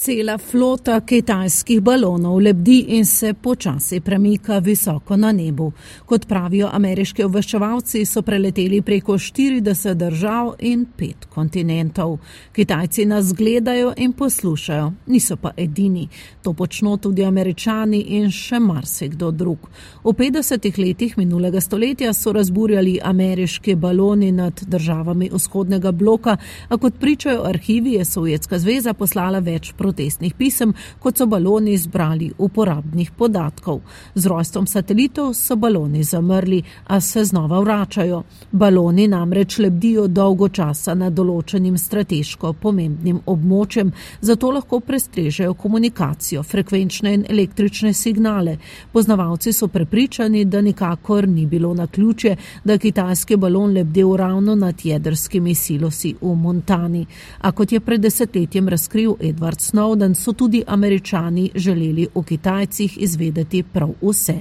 Cela 0.00 0.38
flota 0.38 0.94
kitajskih 1.04 1.82
balonov 1.84 2.38
lebdi 2.40 2.78
in 2.96 3.04
se 3.04 3.34
počasi 3.34 3.98
premika 4.00 4.58
visoko 4.58 5.16
na 5.16 5.32
nebu. 5.32 5.72
Kot 6.06 6.24
pravijo 6.26 6.70
ameriški 6.72 7.26
obveščevalci, 7.26 8.06
so 8.08 8.22
preleteli 8.24 8.80
preko 8.80 9.18
40 9.18 9.94
držav 10.00 10.54
in 10.64 10.86
pet 10.96 11.26
kontinentov. 11.28 12.14
Kitajci 12.56 13.04
nas 13.04 13.34
gledajo 13.36 13.92
in 13.96 14.14
poslušajo, 14.16 14.86
niso 15.06 15.36
pa 15.36 15.52
edini. 15.56 16.06
To 16.42 16.54
počno 16.56 16.96
tudi 16.96 17.24
američani 17.24 18.00
in 18.00 18.32
še 18.32 18.56
marsikdo 18.58 19.30
drug. 19.30 19.68
V 20.04 20.16
50 20.16 20.80
letih 20.80 21.18
minulega 21.18 21.60
stoletja 21.60 22.14
so 22.16 22.32
razburjali 22.32 22.96
ameriški 23.04 23.76
baloni 23.76 24.32
nad 24.32 24.64
državami 24.66 25.28
vzhodnega 25.32 25.92
bloka, 25.92 26.38
a 26.68 26.76
kot 26.78 26.96
pričajo 27.00 27.44
arhivi, 27.52 27.98
je 28.00 28.04
Sovjetska 28.04 28.58
zveza 28.58 28.94
poslala 28.94 29.44
več 29.44 29.74
proti 29.76 29.89
protestnih 29.90 30.34
pisem, 30.34 30.72
kot 30.98 31.18
so 31.18 31.26
baloni 31.26 31.76
zbrali 31.78 32.30
uporabnih 32.38 33.10
podatkov. 33.10 33.80
Z 34.14 34.26
rojstvom 34.26 34.66
satelitov 34.66 35.34
so 35.34 35.56
baloni 35.56 36.04
zamrli, 36.04 36.62
a 36.86 37.00
se 37.00 37.24
znova 37.24 37.60
vračajo. 37.60 38.22
Baloni 38.52 39.08
namreč 39.08 39.58
lebdijo 39.58 40.06
dolgo 40.06 40.48
časa 40.48 40.94
nad 40.94 41.12
določenim 41.12 41.78
strateško 41.78 42.52
pomembnim 42.52 43.20
območjem, 43.26 43.90
zato 44.20 44.50
lahko 44.50 44.80
prestrežejo 44.80 45.54
komunikacijo, 45.54 46.42
frekvenčne 46.42 47.14
in 47.14 47.26
električne 47.28 47.92
signale. 47.92 48.56
Poznavalci 48.92 49.52
so 49.52 49.68
prepričani, 49.68 50.44
da 50.44 50.60
nikakor 50.60 51.28
ni 51.28 51.46
bilo 51.46 51.74
na 51.74 51.86
ključe, 51.86 52.36
da 52.64 52.78
kitajski 52.78 53.36
balon 53.36 53.74
lebdel 53.74 54.16
ravno 54.16 54.54
nad 54.54 54.84
jedrskimi 54.84 55.54
silosi 55.54 56.14
v 56.20 56.34
Montani. 56.34 57.06
A 57.40 57.52
kot 57.52 57.72
je 57.72 57.80
pred 57.80 58.00
desetletjem 58.00 58.68
razkril 58.68 59.16
Edward 59.20 59.60
Snow, 59.60 59.79
Snowden 59.80 60.14
so 60.14 60.32
tudi 60.32 60.62
američani 60.66 61.50
želeli 61.54 62.08
o 62.14 62.22
Kitajcih 62.22 62.98
izvedeti 62.98 63.62
prav 63.62 63.90
vse 64.02 64.34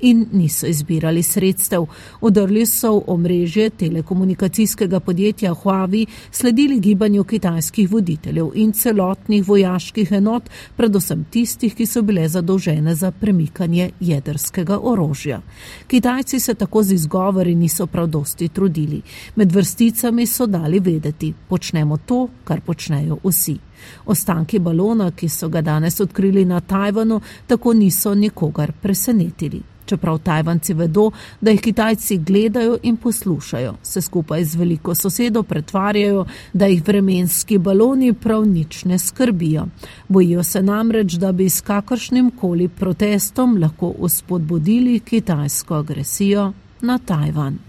in 0.00 0.26
niso 0.32 0.66
izbirali 0.66 1.22
sredstev. 1.22 1.86
Odrli 2.20 2.66
so 2.66 2.92
v 2.92 3.02
omrežje 3.06 3.70
telekomunikacijskega 3.70 5.00
podjetja 5.00 5.54
Huawei, 5.54 6.06
sledili 6.30 6.80
gibanju 6.80 7.24
kitajskih 7.24 7.90
voditeljev 7.92 8.50
in 8.54 8.72
celotnih 8.72 9.48
vojaških 9.48 10.12
enot, 10.12 10.42
predvsem 10.76 11.26
tistih, 11.30 11.74
ki 11.74 11.86
so 11.86 12.02
bile 12.02 12.28
zadolžene 12.28 12.94
za 12.94 13.10
premikanje 13.10 13.90
jedrskega 14.00 14.78
orožja. 14.82 15.42
Kitajci 15.86 16.40
se 16.40 16.54
tako 16.54 16.82
z 16.82 16.92
izgovori 16.92 17.54
niso 17.54 17.86
prav 17.86 18.06
dosti 18.06 18.48
trudili. 18.48 19.02
Med 19.36 19.52
vrsticami 19.52 20.26
so 20.26 20.46
dali 20.46 20.80
vedeti, 20.80 21.34
počnemo 21.48 21.96
to, 21.96 22.28
kar 22.44 22.60
počnejo 22.60 23.18
vsi. 23.24 23.65
Ostanki 24.06 24.58
balona, 24.58 25.10
ki 25.10 25.28
so 25.28 25.48
ga 25.48 25.60
danes 25.60 26.00
odkrili 26.00 26.44
na 26.44 26.60
Tajvanu, 26.60 27.20
tako 27.46 27.74
niso 27.74 28.14
nikogar 28.14 28.72
presenetili. 28.82 29.62
Čeprav 29.86 30.18
Tajvanci 30.18 30.74
vedo, 30.74 31.10
da 31.40 31.50
jih 31.50 31.60
Kitajci 31.60 32.18
gledajo 32.18 32.78
in 32.82 32.96
poslušajo, 32.96 33.74
se 33.82 34.00
skupaj 34.00 34.44
z 34.44 34.56
veliko 34.56 34.94
sosedo 34.94 35.42
pretvarjajo, 35.42 36.24
da 36.52 36.66
jih 36.66 36.82
vremenski 36.86 37.58
baloni 37.58 38.12
prav 38.12 38.48
nič 38.48 38.84
ne 38.84 38.98
skrbijo. 38.98 39.66
Bojijo 40.08 40.42
se 40.42 40.62
namreč, 40.62 41.12
da 41.12 41.32
bi 41.32 41.48
s 41.48 41.60
kakršnim 41.60 42.30
koli 42.30 42.68
protestom 42.68 43.56
lahko 43.62 43.94
uspodbudili 43.98 45.00
kitajsko 45.00 45.74
agresijo 45.74 46.52
na 46.80 46.98
Tajvan. 46.98 47.65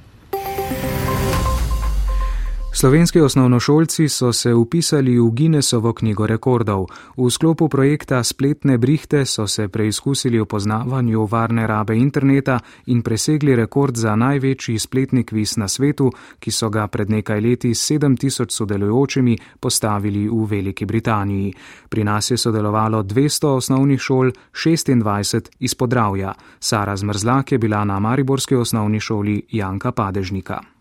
Slovenski 2.77 3.21
osnovnošolci 3.21 4.09
so 4.09 4.33
se 4.33 4.53
upisali 4.53 5.19
v 5.19 5.29
Guinnessovo 5.31 5.93
knjigo 5.93 6.27
rekordov. 6.27 6.85
V 7.17 7.29
sklopu 7.29 7.69
projekta 7.69 8.23
Spletne 8.23 8.77
brihte 8.77 9.25
so 9.25 9.47
se 9.47 9.67
preizkusili 9.67 10.39
v 10.39 10.45
poznavanju 10.45 11.25
varne 11.25 11.67
rabe 11.67 11.97
interneta 11.97 12.59
in 12.85 13.01
presegli 13.01 13.55
rekord 13.55 13.95
za 13.95 14.15
največji 14.15 14.79
spletni 14.79 15.23
kviz 15.23 15.57
na 15.57 15.67
svetu, 15.67 16.11
ki 16.39 16.51
so 16.51 16.69
ga 16.69 16.87
pred 16.87 17.09
nekaj 17.09 17.41
leti 17.41 17.73
s 17.75 17.91
7000 17.91 18.45
sodelujočimi 18.51 19.37
postavili 19.59 20.29
v 20.29 20.45
Veliki 20.45 20.85
Britaniji. 20.85 21.53
Pri 21.89 22.03
nas 22.03 22.31
je 22.31 22.37
sodelovalo 22.37 23.03
200 23.03 23.47
osnovnih 23.47 23.99
šol, 23.99 24.31
26 24.53 25.49
iz 25.59 25.75
Podravja. 25.75 26.33
Sara 26.59 26.97
Zmrzlak 26.97 27.51
je 27.51 27.57
bila 27.57 27.85
na 27.85 27.99
Mariborski 27.99 28.55
osnovni 28.55 28.99
šoli 28.99 29.41
Janka 29.51 29.91
Padežnika. 29.91 30.76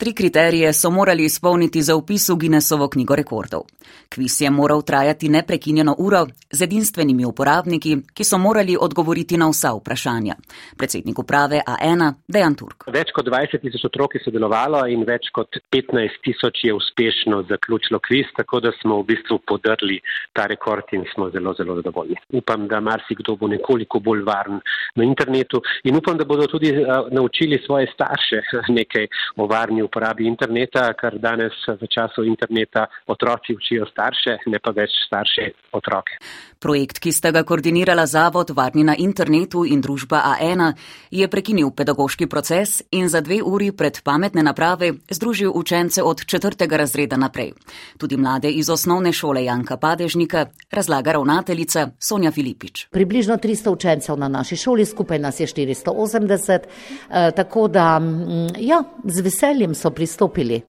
Tri 0.00 0.12
kriterije 0.12 0.72
so 0.72 0.90
morali 0.90 1.24
izpolniti 1.24 1.82
za 1.82 1.96
upis 1.96 2.28
v 2.28 2.34
Guinnessovo 2.34 2.88
knjigo 2.88 3.16
rekordov. 3.16 3.60
Kvis 4.08 4.40
je 4.40 4.50
moral 4.50 4.82
trajati 4.82 5.28
neprekinjeno 5.28 5.94
uro 5.98 6.26
z 6.50 6.62
edinstvenimi 6.62 7.24
uporabniki, 7.24 7.96
ki 8.14 8.24
so 8.24 8.38
morali 8.38 8.76
odgovoriti 8.80 9.36
na 9.36 9.48
vsa 9.50 9.74
vprašanja. 9.76 10.34
Predsednik 10.78 11.18
uprave 11.18 11.60
A1 11.66 12.12
Dejan 12.28 12.54
Turk. 12.54 12.86
Več 12.96 13.12
kot 13.12 13.28
20 13.28 13.60
tisoč 13.60 13.84
otrok 13.90 14.14
je 14.16 14.22
sodelovalo 14.24 14.80
in 14.88 15.04
več 15.04 15.28
kot 15.36 15.60
15 15.76 16.16
tisoč 16.24 16.64
je 16.64 16.72
uspešno 16.74 17.42
zaključilo 17.50 18.00
kvis, 18.08 18.32
tako 18.36 18.60
da 18.60 18.72
smo 18.80 19.02
v 19.02 19.06
bistvu 19.12 19.38
podrli 19.52 20.00
ta 20.32 20.46
rekord 20.46 20.96
in 20.96 21.04
smo 21.12 21.28
zelo, 21.36 21.52
zelo 21.60 21.76
zadovoljni. 21.82 22.16
Upam, 22.40 22.66
da 22.72 22.80
marsikdo 22.80 23.36
bo 23.36 23.52
nekoliko 23.52 24.00
bolj 24.00 24.24
varen 24.24 24.64
na 24.96 25.04
internetu 25.04 25.60
in 25.84 26.00
upam, 26.00 26.16
da 26.16 26.24
bodo 26.24 26.48
tudi 26.48 26.72
uh, 26.72 27.12
naučili 27.12 27.60
svoje 27.66 27.92
starše 27.92 28.42
nekaj 28.80 29.06
o 29.36 29.46
varni 29.46 29.89
uporabi 29.90 30.30
interneta, 30.30 30.86
ker 30.94 31.18
danes 31.18 31.58
v 31.66 31.90
času 31.90 32.24
interneta 32.24 32.86
otroci 33.10 33.56
učijo 33.58 33.88
starše, 33.90 34.38
ne 34.46 34.62
pa 34.62 34.70
več 34.76 34.94
starše 35.06 35.50
otroke. 35.74 36.20
Projekt, 36.60 37.00
ki 37.00 37.12
sta 37.12 37.32
ga 37.32 37.42
koordinirala 37.48 38.06
Zavod 38.06 38.52
Varni 38.54 38.84
na 38.84 38.94
internetu 38.98 39.64
in 39.64 39.80
družba 39.80 40.22
A1, 40.34 40.64
je 41.10 41.28
prekinil 41.32 41.72
pedagoški 41.74 42.28
proces 42.30 42.82
in 42.92 43.08
za 43.08 43.22
dve 43.24 43.40
uri 43.42 43.70
pred 43.72 44.02
pametne 44.04 44.44
naprave 44.44 44.92
združil 45.10 45.50
učence 45.54 46.02
od 46.02 46.24
četrtega 46.26 46.76
razreda 46.76 47.16
naprej. 47.16 47.52
Tudi 47.98 48.16
mlade 48.16 48.50
iz 48.50 48.70
osnovne 48.70 49.12
šole 49.12 49.44
Janka 49.44 49.76
Padežnika 49.76 50.46
razlaga 50.70 51.12
ravnateljica 51.16 51.88
Sonja 51.98 52.30
Filipič. 52.30 52.86
Približno 52.92 53.36
300 53.36 53.72
učencev 53.72 54.18
na 54.18 54.28
naši 54.28 54.56
šoli, 54.56 54.84
skupaj 54.84 55.18
nas 55.18 55.40
je 55.40 55.46
480, 55.46 56.60
eh, 57.10 57.30
tako 57.36 57.68
da 57.68 58.00
ja, 58.58 58.82
z 59.04 59.20
veseljem 59.20 59.74
so 59.80 59.90
pristopili. 59.90 60.60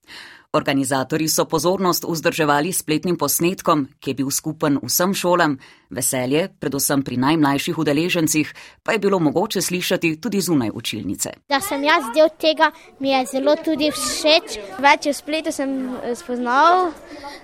Organizatori 0.54 1.28
so 1.28 1.46
pozornost 1.46 2.04
vzdrževali 2.08 2.74
spletnim 2.74 3.18
posnetkom, 3.18 3.86
ki 4.00 4.12
je 4.12 4.16
bil 4.16 4.32
skupen 4.32 4.80
vsem 4.84 5.14
šolam, 5.16 5.58
veselje, 5.92 6.48
predvsem 6.60 7.04
pri 7.04 7.18
najmlajših 7.18 7.78
udeležencih, 7.78 8.54
pa 8.84 8.92
je 8.92 9.00
bilo 9.00 9.20
mogoče 9.20 9.62
slišati 9.62 10.16
tudi 10.22 10.42
zunaj 10.42 10.72
učilnice. 10.74 11.30
Da 11.50 11.60
sem 11.60 11.84
jaz 11.84 12.04
del 12.16 12.30
tega, 12.40 12.72
mi 13.00 13.12
je 13.12 13.26
zelo 13.26 13.56
tudi 13.66 13.92
všeč. 13.92 14.60
Več 14.80 15.10
v 15.12 15.14
spletu 15.14 15.52
sem 15.52 15.70
eh, 16.04 16.16
spoznal, 16.16 16.92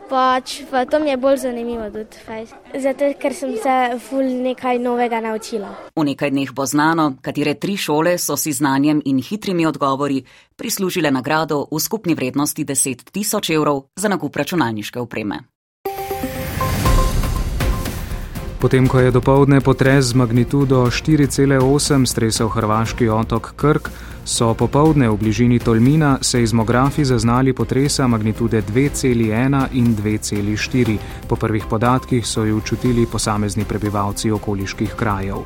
pač 0.09 0.61
pa 0.71 0.85
to 0.85 0.99
mi 0.99 1.09
je 1.09 1.17
bolj 1.17 1.37
zanimivo 1.43 1.89
tudi. 1.91 2.47
Zato, 2.79 3.11
ker 3.19 3.35
sem 3.35 3.55
se 3.61 3.75
ful 4.09 4.23
nekaj 4.43 4.79
novega 4.79 5.21
naučila. 5.21 5.73
V 5.95 6.07
nekaj 6.07 6.31
dneh 6.31 6.53
bo 6.55 6.65
znano, 6.65 7.17
katere 7.21 7.57
tri 7.59 7.77
šole 7.77 8.17
so 8.17 8.37
si 8.37 8.53
znanjem 8.53 9.01
in 9.05 9.21
hitrimi 9.21 9.65
odgovori 9.65 10.23
prislužile 10.55 11.11
nagrado 11.11 11.67
v 11.71 11.79
skupni 11.79 12.15
vrednosti 12.15 12.65
10 12.65 13.11
tisoč 13.11 13.49
evrov 13.49 13.89
za 13.95 14.09
nakup 14.09 14.35
računalniške 14.35 14.99
opreme. 14.99 15.56
Potem, 18.57 18.87
ko 18.89 18.97
je 18.99 19.13
dopoledne 19.13 19.61
potres 19.61 20.05
z 20.05 20.13
magnitudo 20.17 20.89
4,8 20.89 22.05
stresel 22.09 22.49
hrvaški 22.49 23.05
otok 23.09 23.53
Krk, 23.53 23.89
so 24.25 24.49
popoldne 24.57 25.05
v 25.13 25.17
bližini 25.17 25.59
Tolmina 25.61 26.17
seizmografi 26.25 27.05
zaznali 27.05 27.53
potresa 27.53 28.07
magnitude 28.09 28.65
2,1 28.65 29.77
in 29.77 29.93
2,4. 29.93 30.97
Po 31.29 31.35
prvih 31.35 31.69
podatkih 31.69 32.25
so 32.25 32.49
jo 32.49 32.57
čutili 32.65 33.05
posamezni 33.05 33.63
prebivalci 33.63 34.31
okoliških 34.31 34.95
krajev. 34.97 35.45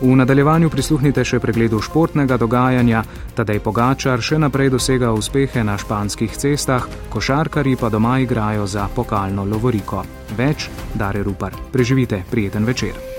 V 0.00 0.16
nadaljevanju 0.16 0.70
prisluhnite 0.72 1.20
še 1.28 1.42
pregledu 1.44 1.76
športnega 1.84 2.38
dogajanja, 2.40 3.02
tadej 3.36 3.60
Pogačar 3.60 4.24
še 4.24 4.38
naprej 4.40 4.72
dosega 4.72 5.12
uspehe 5.12 5.60
na 5.60 5.76
španskih 5.76 6.32
cestah, 6.32 6.88
košarkari 7.12 7.76
pa 7.76 7.92
doma 7.92 8.16
igrajo 8.24 8.64
za 8.64 8.88
pokalno 8.96 9.44
lovoriko. 9.44 10.00
Več, 10.40 10.70
Dare 10.96 11.20
Rupar. 11.22 11.52
Preživite 11.72 12.24
prijeten 12.32 12.64
večer. 12.64 13.09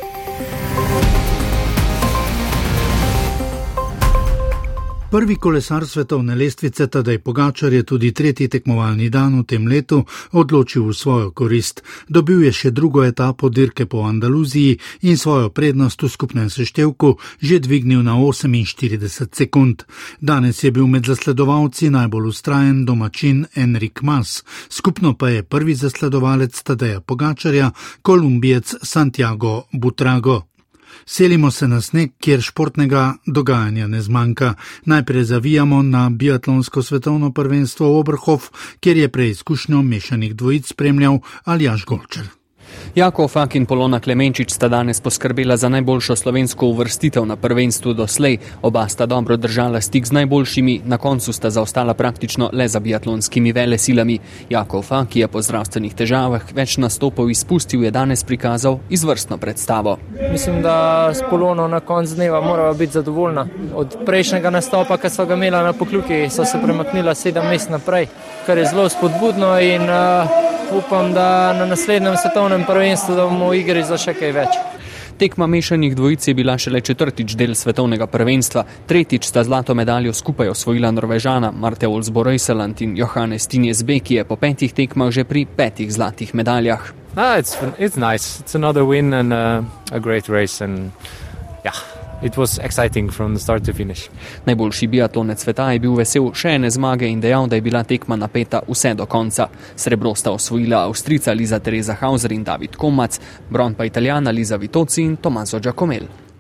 Prvi 5.12 5.36
kolesar 5.36 5.88
svetovne 5.88 6.36
lestvice, 6.36 6.88
tedaj 6.88 7.18
Pogačar 7.20 7.74
je 7.74 7.84
tudi 7.84 8.12
tretji 8.12 8.48
tekmovalni 8.48 9.10
dan 9.10 9.40
v 9.40 9.44
tem 9.44 9.68
letu 9.68 10.06
odločil 10.32 10.86
v 10.88 10.94
svojo 10.96 11.32
korist. 11.36 11.82
Dobil 12.08 12.46
je 12.46 12.52
še 12.52 12.72
drugo 12.72 13.04
etapo 13.04 13.50
dirke 13.50 13.86
po 13.86 14.06
Andaluziji 14.08 14.78
in 15.02 15.18
svojo 15.18 15.50
prednost 15.50 16.04
v 16.04 16.10
skupnem 16.10 16.50
seštevku 16.50 17.18
že 17.42 17.60
dvignil 17.60 18.04
na 18.04 18.16
48 18.16 19.36
sekund. 19.36 19.84
Danes 20.22 20.64
je 20.64 20.72
bil 20.72 20.88
med 20.88 21.04
zasledovalci 21.04 21.90
najbolj 21.90 22.32
ustrajen 22.32 22.86
domačin 22.86 23.46
Enrik 23.56 24.02
Mas, 24.02 24.44
skupno 24.70 25.12
pa 25.14 25.30
je 25.30 25.44
prvi 25.44 25.76
zasledovalec 25.76 26.64
tadeja 26.64 27.02
Pogačarja, 27.02 27.72
kolumbijec 28.02 28.76
Santiago 28.84 29.68
Butrago. 29.74 30.51
Selimo 31.06 31.52
se 31.52 31.68
na 31.68 31.82
sneg, 31.82 32.12
kjer 32.20 32.42
športnega 32.42 33.16
dogajanja 33.26 33.88
ne 33.88 34.02
zmanjka. 34.02 34.54
Najprej 34.86 35.24
zavijamo 35.24 35.82
na 35.82 36.10
biatlonsko 36.10 36.84
svetovno 36.84 37.32
prvenstvo 37.32 37.94
v 37.94 38.00
Obrhov, 38.00 38.50
kjer 38.80 38.98
je 38.98 39.10
preizkušnjo 39.10 39.82
mešanih 39.82 40.36
dvojic 40.36 40.68
spremljal 40.68 41.20
Aljaš 41.46 41.86
Golčer. 41.86 42.41
Jako 42.96 43.28
Fak 43.28 43.56
in 43.56 43.66
Polona 43.66 44.00
Klemenčič 44.00 44.52
sta 44.52 44.68
danes 44.68 45.02
poskrbela 45.02 45.58
za 45.58 45.70
najboljšo 45.70 46.16
slovensko 46.16 46.66
uvrstitev 46.66 47.26
na 47.26 47.36
prvenstvu 47.36 47.94
doslej. 47.94 48.38
Oba 48.62 48.88
sta 48.88 49.06
dobro 49.06 49.38
držala 49.38 49.82
stik 49.82 50.06
z 50.06 50.12
najboljšimi, 50.12 50.82
na 50.86 50.98
koncu 50.98 51.34
sta 51.34 51.50
zaostala 51.50 51.94
praktično 51.94 52.50
le 52.54 52.68
za 52.68 52.80
biatlonskimi 52.80 53.52
vele 53.52 53.78
silami. 53.78 54.20
Jako 54.50 54.82
Fak, 54.82 55.08
ki 55.08 55.20
je 55.20 55.28
po 55.28 55.42
zdravstvenih 55.42 55.96
težavah 55.96 56.54
več 56.54 56.78
nastopov 56.78 57.30
izpustil, 57.32 57.84
je 57.84 57.92
danes 57.92 58.24
prikazal 58.24 58.80
izvrstno 58.90 59.38
predstavo. 59.38 59.98
Mislim, 60.32 60.62
da 60.62 61.10
s 61.14 61.24
Polono 61.30 61.68
na 61.68 61.80
koncu 61.80 62.16
dneva 62.16 62.42
moramo 62.42 62.74
biti 62.74 62.94
zadovoljna. 62.94 63.48
Od 63.76 63.98
prejšnjega 64.06 64.50
nastopa, 64.50 64.98
ki 64.98 65.10
so 65.10 65.26
ga 65.26 65.34
imela 65.34 65.64
na 65.64 65.74
pokluki, 65.74 66.30
so 66.30 66.46
se 66.46 66.60
premaknila 66.64 67.16
sedem 67.16 67.48
mest 67.48 67.70
naprej, 67.70 68.08
kar 68.46 68.58
je 68.58 68.66
zelo 68.66 68.90
spodbudno 68.90 69.60
in 69.60 69.82
uh, 69.82 70.52
upam, 70.78 71.14
da 71.14 71.54
na 71.54 71.66
naslednjem 71.66 72.18
svetovnem 72.18 72.64
prvenstvu 72.68 73.16
bomo 73.16 73.50
v 73.50 73.62
igri 73.62 73.84
za 73.84 73.98
še 73.98 74.14
kaj 74.14 74.32
več. 74.32 74.58
Tekma 75.22 75.46
mešanih 75.48 75.96
dvojic 75.96 76.28
je 76.28 76.34
bila 76.34 76.58
šele 76.58 76.82
četrtič 76.82 77.36
del 77.38 77.54
svetovnega 77.56 78.08
prvenstva, 78.08 78.64
tretjič 78.90 79.28
sta 79.30 79.44
zlato 79.44 79.76
medaljo 79.78 80.14
skupaj 80.14 80.50
osvojila 80.50 80.92
Norvežana 80.92 81.52
Marte 81.52 81.88
Olsborojseland 81.88 82.82
in 82.82 82.98
Johannes 82.98 83.48
Tinjesbe, 83.48 84.00
ki 84.00 84.16
je 84.16 84.26
po 84.26 84.36
petih 84.36 84.74
tekmah 84.74 85.12
že 85.14 85.24
pri 85.24 85.46
petih 85.46 85.94
zlatih 85.94 86.34
medaljah. 86.34 86.94
Ah, 87.16 87.38
it's, 87.38 87.54
it's 87.78 87.98
nice. 87.98 88.40
It's 88.42 88.56
another 88.56 88.84
win 88.84 89.14
and 89.14 89.34
a, 89.34 89.66
a 89.92 90.00
great 90.00 90.30
race 90.30 90.64
and 90.64 90.92
yeah. 91.64 92.01
Najboljši 94.46 94.88
biatlonec 94.88 95.44
sveta 95.44 95.72
je 95.72 95.80
bil 95.80 95.96
vesel 95.98 96.30
še 96.34 96.56
ene 96.56 96.70
zmage 96.70 97.10
in 97.10 97.22
dejal, 97.22 97.48
da 97.50 97.58
je 97.58 97.66
bila 97.66 97.84
tekma 97.84 98.16
napeta 98.16 98.62
vse 98.68 98.94
do 98.94 99.06
konca. 99.06 99.50
Srebro 99.76 100.16
sta 100.16 100.32
osvojila 100.32 100.86
Avstrica 100.86 101.34
Liza 101.34 101.60
Teresa 101.60 101.98
Hauser 102.02 102.32
in 102.32 102.44
David 102.44 102.78
Komac, 102.78 103.20
bron 103.50 103.74
pa 103.74 103.86
Italijana 103.86 104.32
Liza 104.32 104.58
Vitoci 104.58 105.02
in 105.02 105.18
Tomaso 105.18 105.60
Giacomel. 105.60 106.31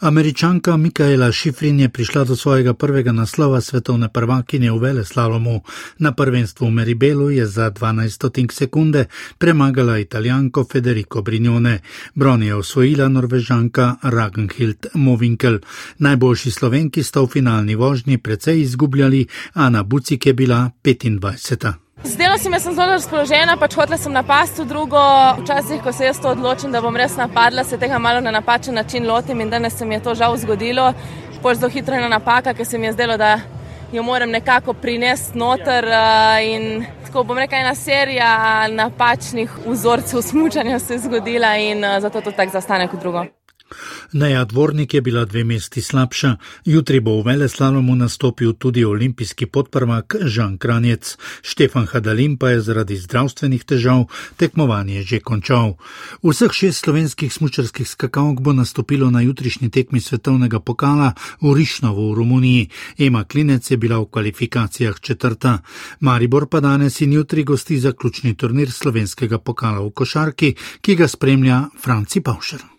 Američanka 0.00 0.76
Mikaela 0.76 1.32
Šifrin 1.32 1.80
je 1.80 1.88
prišla 1.88 2.24
do 2.24 2.36
svojega 2.36 2.74
prvega 2.74 3.12
naslova 3.12 3.60
svetovne 3.60 4.08
prvakinje 4.08 4.72
v 4.72 4.78
Veleslalomu. 4.78 5.62
Na 5.98 6.12
prvenstvu 6.12 6.66
v 6.66 6.70
Meribelu 6.70 7.30
je 7.30 7.46
za 7.46 7.70
12 7.70 8.52
sekunde 8.52 9.06
premagala 9.38 9.98
italijanko 9.98 10.64
Federico 10.64 11.22
Brignone. 11.22 11.80
Bron 12.14 12.42
je 12.42 12.54
osvojila 12.54 13.08
norvežanka 13.08 13.96
Ragnhild 14.02 14.86
Movinkel. 14.94 15.58
Najboljši 15.98 16.50
slovenki 16.50 17.02
sta 17.02 17.20
v 17.20 17.26
finalni 17.26 17.74
vožnji 17.74 18.18
precej 18.18 18.60
izgubljali, 18.60 19.26
Ana 19.52 19.82
Bucik 19.82 20.26
je 20.26 20.32
bila 20.32 20.70
25. 20.84 21.91
Zdela 22.04 22.38
se 22.38 22.48
mi, 22.48 22.56
da 22.56 22.60
sem 22.60 22.74
zelo 22.74 22.96
razpoložena, 22.96 23.54
pač 23.56 23.76
hotela 23.78 23.96
sem 23.98 24.12
napasti 24.12 24.64
v 24.64 24.66
drugo. 24.66 25.00
Včasih, 25.38 25.82
ko 25.84 25.92
se 25.94 26.08
jaz 26.08 26.18
to 26.20 26.32
odločim, 26.34 26.72
da 26.74 26.80
bom 26.82 26.96
res 26.98 27.14
napadla, 27.16 27.62
se 27.64 27.78
tega 27.78 27.98
malo 28.02 28.20
na 28.20 28.32
napačen 28.34 28.74
način 28.74 29.06
lotim 29.06 29.40
in 29.40 29.50
danes 29.50 29.78
se 29.78 29.86
mi 29.86 29.94
je 29.94 30.02
to 30.02 30.14
žal 30.14 30.36
zgodilo. 30.36 30.92
Pol 31.42 31.54
zelo 31.54 31.70
hitra 31.70 32.08
napaka, 32.08 32.54
ker 32.54 32.66
se 32.66 32.78
mi 32.78 32.86
je 32.86 32.92
zdelo, 32.92 33.16
da 33.16 33.38
jo 33.92 34.02
moram 34.02 34.30
nekako 34.30 34.74
prinesti 34.74 35.38
noter 35.38 35.86
in 36.42 36.84
tako 37.06 37.22
bom 37.24 37.38
rekla, 37.38 37.58
ena 37.58 37.74
serija 37.74 38.68
napačnih 38.68 39.50
vzorcev 39.66 40.22
smučanja 40.22 40.78
se 40.78 40.94
je 40.94 41.04
zgodila 41.06 41.56
in 41.56 41.86
zato 42.00 42.20
to 42.20 42.32
tako 42.32 42.52
zastane 42.52 42.88
kot 42.88 43.00
drugo. 43.00 43.24
Neja 44.12 44.44
Dvornik 44.44 44.94
je 44.94 45.00
bila 45.00 45.24
dve 45.24 45.44
mesti 45.44 45.82
slabša, 45.82 46.36
jutri 46.64 47.00
bo 47.00 47.20
v 47.20 47.32
Veleslalomu 47.32 47.94
nastopil 47.94 48.52
tudi 48.52 48.84
olimpijski 48.84 49.46
podprvak 49.46 50.16
Žan 50.24 50.58
Kranjec, 50.58 51.16
Štefan 51.42 51.86
Hadalin 51.86 52.36
pa 52.36 52.50
je 52.50 52.60
zaradi 52.60 52.96
zdravstvenih 52.96 53.64
težav 53.64 54.06
tekmovanje 54.36 55.02
že 55.02 55.20
končal. 55.20 55.76
Vseh 56.22 56.52
šest 56.52 56.84
slovenskih 56.84 57.32
smučarskih 57.32 57.88
skakalk 57.88 58.40
bo 58.40 58.52
nastopilo 58.52 59.10
na 59.10 59.20
jutrišnji 59.20 59.70
tekmi 59.70 60.00
svetovnega 60.00 60.60
pokala 60.60 61.14
v 61.40 61.54
Rišnovu 61.54 62.12
v 62.12 62.16
Romuniji. 62.16 62.68
Ema 62.98 63.24
Klinec 63.24 63.70
je 63.70 63.76
bila 63.76 63.98
v 63.98 64.10
kvalifikacijah 64.10 65.00
četrta. 65.00 65.58
Maribor 66.00 66.48
pa 66.48 66.60
danes 66.60 67.00
in 67.00 67.12
jutri 67.12 67.44
gosti 67.44 67.78
zaključni 67.78 68.34
turnir 68.34 68.72
slovenskega 68.72 69.38
pokala 69.38 69.80
v 69.80 69.90
košarki, 69.90 70.54
ki 70.80 70.96
ga 70.96 71.08
spremlja 71.08 71.68
Franci 71.78 72.20
Paušer. 72.20 72.71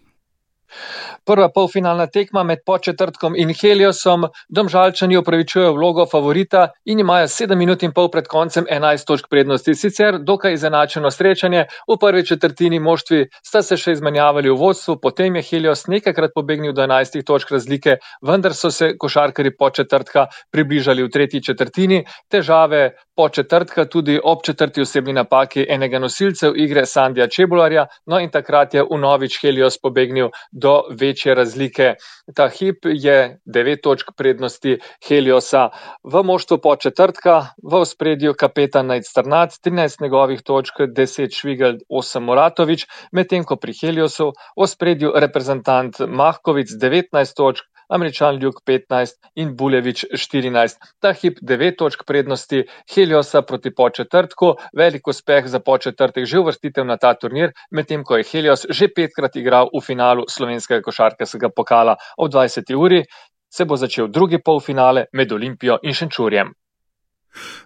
Prva 1.25 1.47
polfinalna 1.55 2.07
tekma 2.11 2.43
med 2.43 2.65
početrtkom 2.65 3.35
in 3.39 3.53
Heliosom, 3.55 4.25
domžalčani 4.49 5.15
upravičujejo 5.17 5.71
vlogo 5.77 6.05
favorita 6.11 6.65
in 6.85 6.99
imajo 6.99 7.29
7 7.31 7.55
minut 7.55 7.83
in 7.83 7.93
pol 7.95 8.09
pred 8.11 8.27
koncem 8.27 8.67
11 8.69 9.07
točk 9.07 9.29
prednosti. 9.31 9.75
Sicer 9.75 10.17
dokaj 10.19 10.57
izenačeno 10.57 11.11
srečanje, 11.11 11.65
v 11.87 11.97
prvi 11.99 12.25
četrtini 12.27 12.79
moštvi 12.79 13.27
sta 13.45 13.61
se 13.63 13.77
še 13.79 13.95
izmenjavali 13.95 14.51
v 14.51 14.57
vodstvu, 14.59 14.97
potem 14.99 15.39
je 15.39 15.45
Helios 15.47 15.87
nekajkrat 15.87 16.35
pobegnil 16.35 16.75
do 16.75 16.83
11 16.83 17.23
točk 17.23 17.55
razlike, 17.55 17.97
vendar 18.21 18.53
so 18.53 18.71
se 18.71 18.93
košarkari 18.99 19.55
početrtka 19.55 20.27
približali 20.51 21.07
v 21.07 21.13
tretji 21.13 21.43
četrtini. 21.43 22.03
Težave 22.27 22.83
početrtka 23.15 23.85
tudi 23.85 24.19
ob 24.23 24.43
četrti 24.43 24.81
osebni 24.81 25.13
napaki 25.13 25.65
enega 25.69 25.99
nosilcev 25.99 26.53
igre 26.57 26.85
Sandija 26.85 27.27
Čebularja, 27.27 27.85
no 28.05 28.19
in 28.19 28.31
takrat 28.31 28.73
je 28.73 28.83
unovič 28.83 29.39
Helios 29.41 29.77
pobegnil 29.77 30.29
do 30.51 30.81
večje 30.99 31.35
razlike. 31.35 31.95
Ta 32.35 32.47
hip 32.49 32.85
je 32.85 33.39
9 33.45 33.81
točk 33.83 34.11
prednosti 34.17 34.77
Heliosa 35.07 35.69
v 36.03 36.23
moštvu 36.23 36.57
po 36.63 36.75
četrtka, 36.75 37.41
v 37.63 37.85
spredju 37.85 38.33
kapetan 38.33 38.87
Najstrnat, 38.87 39.59
13 39.65 40.01
njegovih 40.01 40.41
točk, 40.41 40.79
10 40.79 41.37
Švigel, 41.39 41.77
8 41.89 42.19
Moratovič, 42.19 42.87
medtem 43.11 43.43
ko 43.43 43.55
pri 43.55 43.73
Heliosu 43.81 44.31
v 44.57 44.67
spredju 44.67 45.13
reprezentant 45.15 45.99
Mahkovic 46.07 46.73
19 46.81 47.35
točk, 47.35 47.65
Američan 47.89 48.39
Ljuk 48.41 48.61
15 48.65 49.19
in 49.35 49.55
Buljevič 49.57 50.05
14. 50.17 50.79
Ta 50.99 51.13
hip 51.13 51.37
9 51.41 51.77
točk 51.77 52.05
prednosti 52.07 52.63
Heliosa 52.89 53.02
proti 53.47 53.71
početrtku, 53.71 54.55
velik 54.73 55.07
uspeh 55.07 55.47
za 55.47 55.59
početrtek 55.59 56.25
že 56.25 56.39
uvrstitev 56.39 56.85
na 56.85 56.97
ta 56.97 57.13
turnir, 57.13 57.51
medtem 57.71 58.03
ko 58.03 58.17
je 58.17 58.23
Helios 58.23 58.65
že 58.69 58.87
petkrat 58.87 59.35
igral 59.35 59.69
v 59.73 59.81
finalu 59.81 60.25
slovenskega 60.27 60.81
košarkarskega 60.81 61.49
pokala. 61.49 61.95
Ob 62.17 62.31
20. 62.31 62.75
uri 62.75 63.03
se 63.49 63.65
bo 63.65 63.75
začel 63.75 64.07
drugi 64.07 64.41
polfinale 64.41 65.05
med 65.13 65.31
Olimpijo 65.31 65.77
in 65.83 65.93
Šenčurjem. 65.93 66.53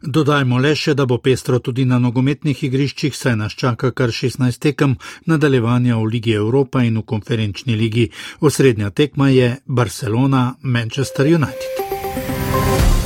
Dodajmo 0.01 0.59
le 0.63 0.73
še, 0.75 0.93
da 0.95 1.05
bo 1.05 1.17
pestro 1.23 1.59
tudi 1.59 1.85
na 1.85 1.99
nogometnih 1.99 2.63
igriščih, 2.69 3.15
saj 3.15 3.35
nas 3.41 3.55
čaka 3.57 3.91
kar 3.91 4.13
16 4.15 4.61
tekem 4.63 4.95
nadaljevanja 5.27 5.97
v 5.99 6.11
Ligi 6.13 6.37
Evropa 6.39 6.83
in 6.87 7.01
v 7.01 7.05
konferenčni 7.13 7.75
ligi. 7.75 8.07
Osrednja 8.39 8.91
tekma 8.91 9.29
je 9.33 9.57
Barcelona-Manchester 9.67 11.27
United. 11.27 12.96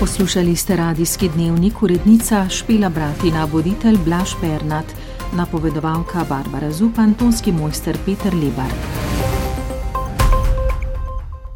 Poslušali 0.00 0.56
ste 0.56 0.76
radijski 0.76 1.28
dnevnik 1.28 1.82
urednica 1.82 2.48
Špila 2.48 2.88
Bratina, 2.88 3.44
voditelj 3.44 3.96
Blaž 4.04 4.30
Bernat, 4.40 4.84
napovedovalka 5.36 6.24
Barbara 6.28 6.72
Zupan, 6.72 7.14
tonski 7.14 7.52
mojster 7.52 7.98
Peter 8.06 8.34
Lebar. 8.34 8.70